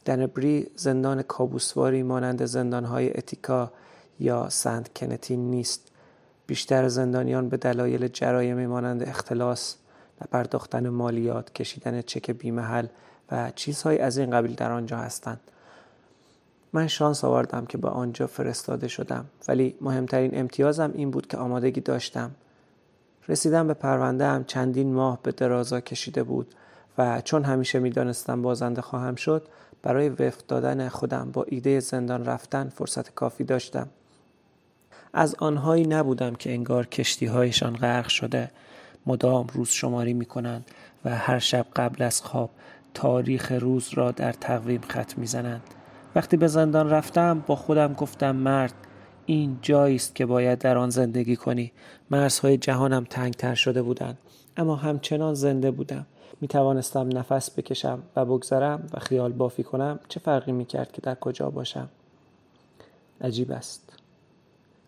دنبری 0.05 0.67
زندان 0.75 1.21
کابوسواری 1.21 2.03
مانند 2.03 2.45
زندانهای 2.45 3.17
اتیکا 3.17 3.71
یا 4.19 4.49
سنت 4.49 4.93
کنتین 4.93 5.51
نیست. 5.51 5.91
بیشتر 6.47 6.87
زندانیان 6.87 7.49
به 7.49 7.57
دلایل 7.57 8.07
جرایمی 8.07 8.65
مانند 8.65 9.03
اختلاس 9.03 9.75
نپرداختن 10.21 10.89
مالیات 10.89 11.53
کشیدن 11.53 12.01
چک 12.01 12.31
بیمحل 12.31 12.87
و 13.31 13.51
چیزهایی 13.55 13.99
از 13.99 14.17
این 14.17 14.31
قبیل 14.31 14.55
در 14.55 14.71
آنجا 14.71 14.97
هستند. 14.97 15.39
من 16.73 16.87
شانس 16.87 17.23
آوردم 17.23 17.65
که 17.65 17.77
به 17.77 17.89
آنجا 17.89 18.27
فرستاده 18.27 18.87
شدم 18.87 19.25
ولی 19.47 19.75
مهمترین 19.81 20.39
امتیازم 20.39 20.91
این 20.93 21.11
بود 21.11 21.27
که 21.27 21.37
آمادگی 21.37 21.81
داشتم. 21.81 22.31
رسیدم 23.27 23.67
به 23.67 23.73
پرونده 23.73 24.25
هم 24.25 24.43
چندین 24.43 24.93
ماه 24.93 25.19
به 25.23 25.31
درازا 25.31 25.81
کشیده 25.81 26.23
بود 26.23 26.55
و 26.97 27.21
چون 27.21 27.43
همیشه 27.43 27.79
می‌دانستم 27.79 28.41
بازنده 28.41 28.81
خواهم 28.81 29.15
شد 29.15 29.47
برای 29.81 30.09
وفق 30.09 30.45
دادن 30.47 30.89
خودم 30.89 31.31
با 31.31 31.43
ایده 31.47 31.79
زندان 31.79 32.25
رفتن 32.25 32.69
فرصت 32.69 33.15
کافی 33.15 33.43
داشتم. 33.43 33.87
از 35.13 35.35
آنهایی 35.35 35.87
نبودم 35.87 36.35
که 36.35 36.51
انگار 36.51 36.85
کشتی 36.85 37.25
هایشان 37.25 37.75
غرق 37.75 38.07
شده. 38.07 38.51
مدام 39.05 39.47
روز 39.53 39.69
شماری 39.69 40.13
می 40.13 40.25
کنند 40.25 40.65
و 41.05 41.15
هر 41.15 41.39
شب 41.39 41.65
قبل 41.75 42.03
از 42.03 42.21
خواب 42.21 42.49
تاریخ 42.93 43.51
روز 43.51 43.89
را 43.93 44.11
در 44.11 44.31
تقویم 44.31 44.81
خط 44.87 45.17
می 45.17 45.25
زنند. 45.25 45.61
وقتی 46.15 46.37
به 46.37 46.47
زندان 46.47 46.89
رفتم 46.89 47.43
با 47.47 47.55
خودم 47.55 47.93
گفتم 47.93 48.35
مرد 48.35 48.73
این 49.25 49.59
جایی 49.61 49.95
است 49.95 50.15
که 50.15 50.25
باید 50.25 50.59
در 50.59 50.77
آن 50.77 50.89
زندگی 50.89 51.35
کنی. 51.35 51.71
مرزهای 52.11 52.57
جهانم 52.57 53.03
تنگتر 53.03 53.55
شده 53.55 53.81
بودند 53.81 54.17
اما 54.57 54.75
همچنان 54.75 55.33
زنده 55.33 55.71
بودم. 55.71 56.05
می 56.41 56.47
توانستم 56.47 57.17
نفس 57.17 57.51
بکشم 57.51 58.03
و 58.15 58.25
بگذرم 58.25 58.89
و 58.93 58.99
خیال 58.99 59.31
بافی 59.31 59.63
کنم 59.63 59.99
چه 60.07 60.19
فرقی 60.19 60.51
می 60.51 60.65
کرد 60.65 60.91
که 60.91 61.01
در 61.01 61.15
کجا 61.15 61.49
باشم. 61.49 61.89
عجیب 63.21 63.51
است. 63.51 63.93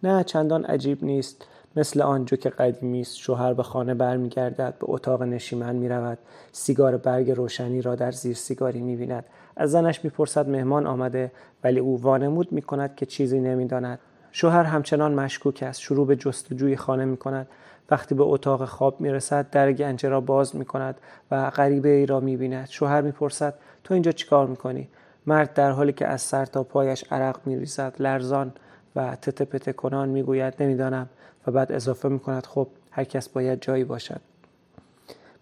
نه 0.04 0.24
چندان 0.24 0.66
عجیب 0.66 1.04
نیست. 1.04 1.48
مثل 1.76 2.02
آنجا 2.02 2.38
که 2.38 2.50
قدیمی 2.50 3.02
است 3.02 3.18
شوهر 3.18 3.54
به 3.54 3.64
خانه 3.64 3.94
برمیگردد 3.94 4.74
به 4.80 4.86
اتاق 4.90 5.24
نشیمن 5.24 5.76
می 5.76 5.90
رود 5.90 6.18
سیگار 6.52 6.98
برگ 6.98 7.32
روشنی 7.32 7.82
را 7.82 7.96
در 7.96 8.12
زیر 8.12 8.36
سیگاری 8.36 8.82
می 8.82 8.96
بیند 8.96 9.26
از 9.56 9.72
زنش 9.72 10.04
می‌پرسد 10.04 10.50
مهمان 10.50 10.88
آمده؟ 10.88 11.32
ولی 11.64 11.80
او 11.80 12.02
وانمود 12.02 12.52
می 12.52 12.62
کند 12.62 12.96
که 12.96 13.06
چیزی 13.06 13.40
نمی‌داند. 13.40 14.00
شوهر 14.32 14.64
همچنان 14.64 15.14
مشکوک 15.14 15.64
است 15.64 15.82
شروع 15.82 16.08
به 16.08 16.16
جستجوی 16.16 16.76
خانه 16.76 17.06
می 17.06 17.18
کند 17.18 17.48
وقتی 17.92 18.16
به 18.16 18.24
اتاق 18.24 18.66
خواب 18.66 19.02
می 19.02 19.10
رسد 19.10 19.50
در 19.50 19.72
گنجه 19.72 20.10
را 20.10 20.22
باز 20.22 20.56
می 20.56 20.66
کند 20.66 20.98
و 21.32 21.50
غریبه 21.50 21.90
ای 21.90 22.06
را 22.06 22.20
می 22.20 22.38
بیند 22.38 22.68
شوهر 22.70 23.02
می 23.02 23.12
پرسد 23.12 23.54
تو 23.84 23.94
اینجا 23.94 24.12
چیکار 24.12 24.48
می 24.48 24.56
کنی؟ 24.56 24.88
مرد 25.28 25.54
در 25.54 25.72
حالی 25.72 25.94
که 25.94 26.08
از 26.08 26.22
سر 26.22 26.46
تا 26.46 26.64
پایش 26.64 27.04
عرق 27.12 27.40
می 27.46 27.56
ریزد 27.56 27.96
لرزان 28.00 28.54
و 28.96 29.16
تته 29.16 29.46
پته 29.46 29.74
کنان 29.74 30.10
می 30.10 30.24
گوید 30.24 30.54
نمی‌دانم. 30.60 31.10
و 31.48 31.52
بعد 31.52 31.72
اضافه 31.72 32.10
می 32.10 32.20
کند 32.20 32.46
خب 32.46 32.68
هر 32.92 33.04
کس 33.04 33.30
باید 33.30 33.62
جایی 33.62 33.84
باشد. 33.84 34.22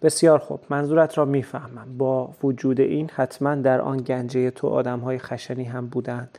بسیار 0.01 0.39
خوب. 0.39 0.59
منظورت 0.69 1.17
را 1.17 1.25
می‌فهمم. 1.25 1.97
با 1.97 2.33
وجود 2.43 2.81
این 2.81 3.09
حتما 3.15 3.55
در 3.55 3.81
آن 3.81 3.97
گنجه 3.97 4.51
تو 4.51 4.67
آدم 4.67 4.99
های 4.99 5.19
خشنی 5.19 5.63
هم 5.63 5.87
بودند 5.87 6.37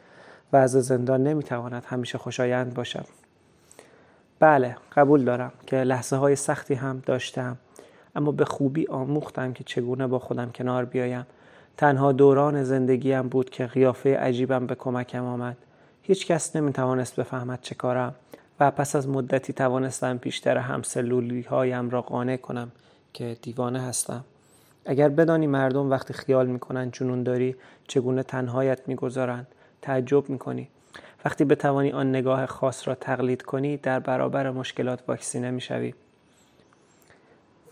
و 0.53 0.57
از 0.57 0.71
زندان 0.71 1.23
نمی‌تواند 1.23 1.85
همیشه 1.87 2.19
خوشایند 2.19 2.75
باشد. 2.75 3.07
بله 4.39 4.77
قبول 4.97 5.25
دارم 5.25 5.53
که 5.67 5.77
لحظه 5.77 6.17
های 6.17 6.37
سختی 6.37 6.75
هم 6.75 7.03
داشتم 7.07 7.57
اما 8.17 8.33
به 8.33 8.45
خوبی 8.45 8.87
آموختم 8.87 9.53
که 9.53 9.65
چگونه 9.65 10.07
با 10.07 10.19
خودم 10.19 10.51
کنار 10.51 10.85
بیایم. 10.85 11.27
تنها 11.77 12.13
دوران 12.13 12.65
زندگیم 12.65 13.29
بود 13.29 13.51
که 13.51 13.67
قیافه 13.67 14.17
عجیبم 14.17 14.67
به 14.67 14.75
کمکم 14.75 15.25
آمد. 15.25 15.57
هیچ 16.03 16.27
کس 16.27 16.57
نمی‌توانست 16.57 17.21
بفهمد 17.21 17.59
چه 17.63 17.75
کارم. 17.75 18.15
و 18.61 18.71
پس 18.71 18.97
از 18.97 19.09
مدتی 19.09 19.53
توانستم 19.53 20.17
بیشتر 20.17 20.57
همسلولی 20.57 21.43
هایم 21.43 21.91
را 21.91 22.03
قانع 22.03 22.37
کنم 22.37 22.73
که 23.13 23.37
دیوانه 23.43 23.81
هستم. 23.81 24.25
اگر 24.87 25.09
بدانی 25.09 25.47
مردم 25.47 25.91
وقتی 25.91 26.15
خیال 26.15 26.47
می‌کنند 26.47 26.93
جنون 26.93 27.23
داری 27.23 27.57
چگونه 27.89 28.23
تنهایت 28.23 28.89
می‌گذارند 28.89 29.47
تعجب 29.83 30.31
می‌کنی. 30.31 30.69
وقتی 31.25 31.45
بتوانی 31.45 31.93
آن 31.93 32.11
نگاه 32.11 32.47
خاص 32.47 32.89
را 32.89 32.95
تقلید 32.95 33.43
کنی 33.43 33.77
در 33.77 34.01
برابر 34.01 34.51
مشکلات 34.51 35.01
واکسینه 35.09 35.51
می‌شوی. 35.51 35.95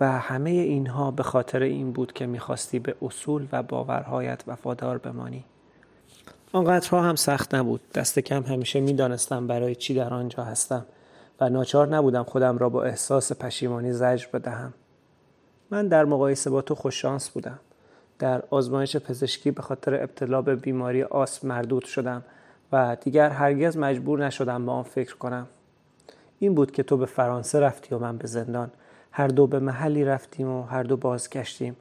و 0.00 0.18
همه 0.18 0.50
اینها 0.50 1.10
به 1.10 1.22
خاطر 1.22 1.62
این 1.62 1.92
بود 1.92 2.12
که 2.12 2.26
می‌خواستی 2.26 2.78
به 2.78 2.94
اصول 3.02 3.46
و 3.52 3.62
باورهایت 3.62 4.42
وفادار 4.46 4.98
بمانی. 4.98 5.44
آنقدرها 6.54 7.02
هم 7.02 7.16
سخت 7.16 7.54
نبود. 7.54 7.80
دست 7.94 8.18
کم 8.18 8.42
همیشه 8.42 8.80
می‌دانستم 8.80 9.46
برای 9.46 9.74
چی 9.74 9.94
در 9.94 10.14
آنجا 10.14 10.44
هستم 10.44 10.84
و 11.40 11.48
ناچار 11.48 11.88
نبودم 11.88 12.22
خودم 12.22 12.58
را 12.58 12.68
با 12.68 12.82
احساس 12.82 13.32
پشیمانی 13.32 13.92
زجر 13.92 14.26
بدهم. 14.32 14.74
من 15.70 15.88
در 15.88 16.04
مقایسه 16.04 16.50
با 16.50 16.62
تو 16.62 16.74
خوششانس 16.74 17.30
بودم. 17.30 17.58
در 18.18 18.42
آزمایش 18.50 18.96
پزشکی 18.96 19.50
به 19.50 19.62
خاطر 19.62 19.94
ابتلا 19.94 20.42
به 20.42 20.56
بیماری 20.56 21.02
آسم 21.02 21.48
مردود 21.48 21.84
شدم 21.84 22.22
و 22.72 22.96
دیگر 23.00 23.30
هرگز 23.30 23.76
مجبور 23.76 24.26
نشدم 24.26 24.66
به 24.66 24.72
آن 24.72 24.82
فکر 24.82 25.16
کنم. 25.16 25.46
این 26.38 26.54
بود 26.54 26.70
که 26.70 26.82
تو 26.82 26.96
به 26.96 27.06
فرانسه 27.06 27.60
رفتی 27.60 27.94
و 27.94 27.98
من 27.98 28.16
به 28.16 28.26
زندان. 28.26 28.70
هر 29.12 29.28
دو 29.28 29.46
به 29.46 29.58
محلی 29.58 30.04
رفتیم 30.04 30.48
و 30.48 30.62
هر 30.62 30.82
دو 30.82 30.96
بازگشتیم 30.96 31.76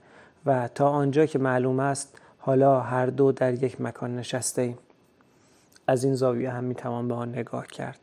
و 0.45 0.67
تا 0.75 0.89
آنجا 0.89 1.25
که 1.25 1.39
معلوم 1.39 1.79
است 1.79 2.20
حالا 2.43 2.79
هر 2.79 3.05
دو 3.05 3.31
در 3.31 3.63
یک 3.63 3.81
مکان 3.81 4.15
نشسته 4.15 4.61
ایم. 4.61 4.77
از 5.87 6.03
این 6.03 6.15
زاویه 6.15 6.51
هم 6.51 6.63
می‌توان 6.63 7.07
به 7.07 7.13
آن 7.13 7.29
نگاه 7.29 7.67
کرد. 7.67 7.99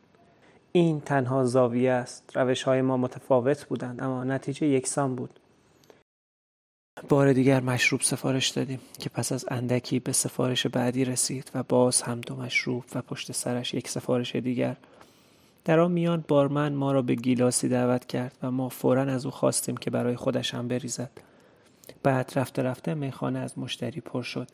این 0.73 1.01
تنها 1.01 1.45
زاویه 1.45 1.93
است. 1.93 2.31
روش 2.35 2.63
های 2.63 2.83
ما 2.83 2.97
متفاوت 2.97 3.65
بودند 3.65 4.03
اما 4.03 4.25
نتیجه 4.25 4.67
یکسان 4.67 5.15
بود. 5.15 5.41
بار 7.09 7.33
دیگر 7.33 7.61
مشروب 7.61 8.01
سفارش 8.01 8.49
دادیم 8.49 8.81
که 8.99 9.09
پس 9.09 9.33
از 9.33 9.45
اندکی 9.49 9.99
به 9.99 10.13
سفارش 10.13 10.67
بعدی 10.67 11.05
رسید 11.05 11.51
و 11.55 11.63
باز 11.63 12.03
هم 12.03 12.21
دو 12.21 12.37
مشروب 12.37 12.85
و 12.95 13.03
پشت 13.03 13.33
سرش 13.33 13.75
یک 13.75 13.89
سفارش 13.89 14.37
دیگر. 14.37 14.77
در 15.65 15.81
آن 15.81 15.93
میان 15.93 16.25
بارمن 16.29 16.73
ما 16.73 16.93
را 16.93 17.03
به 17.03 17.15
گیلاسی 17.15 17.69
دعوت 17.69 18.07
کرد 18.07 18.37
و 18.43 18.51
ما 18.51 18.69
فورا 18.69 19.03
از 19.03 19.25
او 19.25 19.31
خواستیم 19.31 19.77
که 19.77 19.91
برای 19.91 20.17
خودش 20.17 20.55
هم 20.55 20.69
بریزد. 20.69 21.11
بعد 22.03 22.33
رفته 22.37 22.63
رفته 22.63 22.95
میخانه 22.95 23.39
از 23.39 23.59
مشتری 23.59 24.01
پر 24.01 24.23
شد 24.23 24.49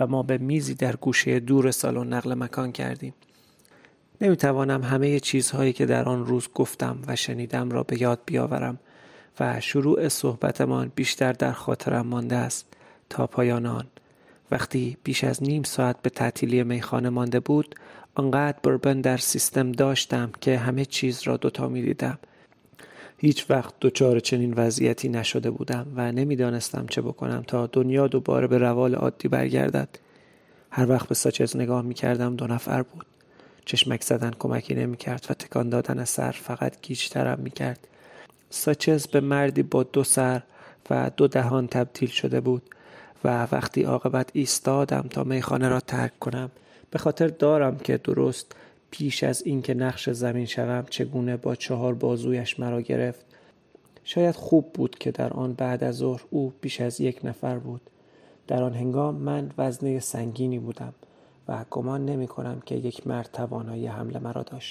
و 0.00 0.06
ما 0.06 0.22
به 0.22 0.38
میزی 0.38 0.74
در 0.74 0.96
گوشه 0.96 1.40
دور 1.40 1.70
سالن 1.70 2.12
نقل 2.12 2.34
مکان 2.34 2.72
کردیم. 2.72 3.14
نمی‌توانم 4.20 4.82
همه 4.82 5.20
چیزهایی 5.20 5.72
که 5.72 5.86
در 5.86 6.04
آن 6.08 6.26
روز 6.26 6.48
گفتم 6.54 6.98
و 7.06 7.16
شنیدم 7.16 7.70
را 7.70 7.82
به 7.82 8.02
یاد 8.02 8.20
بیاورم 8.26 8.78
و 9.40 9.60
شروع 9.60 10.08
صحبتمان 10.08 10.92
بیشتر 10.94 11.32
در 11.32 11.52
خاطرم 11.52 12.06
مانده 12.06 12.36
است 12.36 12.66
تا 13.10 13.26
پایان 13.26 13.66
آن. 13.66 13.86
وقتی 14.50 14.96
بیش 15.04 15.24
از 15.24 15.42
نیم 15.42 15.62
ساعت 15.62 16.02
به 16.02 16.10
تعطیلی 16.10 16.62
میخانه 16.62 17.08
مانده 17.08 17.40
بود 17.40 17.74
آنقدر 18.14 18.58
بربن 18.62 19.00
در 19.00 19.16
سیستم 19.16 19.72
داشتم 19.72 20.30
که 20.40 20.58
همه 20.58 20.84
چیز 20.84 21.22
را 21.22 21.36
دوتا 21.36 21.68
می 21.68 21.82
دیدم 21.82 22.18
هیچ 23.24 23.50
وقت 23.50 23.74
دچار 23.80 24.20
چنین 24.20 24.54
وضعیتی 24.54 25.08
نشده 25.08 25.50
بودم 25.50 25.86
و 25.96 26.12
نمی‌دانستم 26.12 26.86
چه 26.86 27.02
بکنم 27.02 27.44
تا 27.46 27.66
دنیا 27.66 28.06
دوباره 28.06 28.46
به 28.46 28.58
روال 28.58 28.94
عادی 28.94 29.28
برگردد. 29.28 29.88
هر 30.70 30.90
وقت 30.90 31.08
به 31.08 31.14
ساچز 31.14 31.56
نگاه 31.56 31.82
می 31.82 31.94
کردم 31.94 32.36
دو 32.36 32.46
نفر 32.46 32.82
بود. 32.82 33.06
چشمک 33.64 34.02
زدن 34.02 34.30
کمکی 34.38 34.74
نمی 34.74 34.96
کرد 34.96 35.26
و 35.30 35.34
تکان 35.34 35.68
دادن 35.68 36.04
سر 36.04 36.30
فقط 36.30 36.80
گیجترم 36.82 37.40
می 37.40 37.50
کرد 37.50 37.88
ساچز 38.50 39.06
به 39.06 39.20
مردی 39.20 39.62
با 39.62 39.82
دو 39.82 40.04
سر 40.04 40.42
و 40.90 41.10
دو 41.16 41.28
دهان 41.28 41.66
تبدیل 41.66 42.08
شده 42.08 42.40
بود 42.40 42.62
و 43.24 43.48
وقتی 43.52 43.82
عاقبت 43.82 44.30
ایستادم 44.32 45.06
تا 45.10 45.24
میخانه 45.24 45.68
را 45.68 45.80
ترک 45.80 46.18
کنم. 46.18 46.50
به 46.90 46.98
خاطر 46.98 47.28
دارم 47.28 47.78
که 47.78 47.96
درست 47.96 48.56
پیش 48.92 49.24
از 49.24 49.42
اینکه 49.46 49.74
نقش 49.74 50.10
زمین 50.10 50.46
شوم 50.46 50.84
چگونه 50.90 51.36
با 51.36 51.54
چهار 51.54 51.94
بازویش 51.94 52.60
مرا 52.60 52.80
گرفت 52.80 53.26
شاید 54.04 54.34
خوب 54.34 54.72
بود 54.72 54.98
که 54.98 55.10
در 55.10 55.32
آن 55.32 55.52
بعد 55.52 55.84
از 55.84 55.94
ظهر 55.94 56.22
او 56.30 56.52
بیش 56.60 56.80
از 56.80 57.00
یک 57.00 57.20
نفر 57.24 57.58
بود. 57.58 57.80
در 58.46 58.62
آن 58.62 58.74
هنگام 58.74 59.14
من 59.14 59.50
وزنه 59.58 60.00
سنگینی 60.00 60.58
بودم 60.58 60.94
و 61.48 61.64
گمان 61.70 62.06
نمی 62.06 62.26
کنم 62.26 62.62
که 62.66 62.74
یک 62.74 63.06
مرد 63.06 63.30
توانایی 63.32 63.86
حمله 63.86 64.18
مرا 64.18 64.42
داشت. 64.42 64.70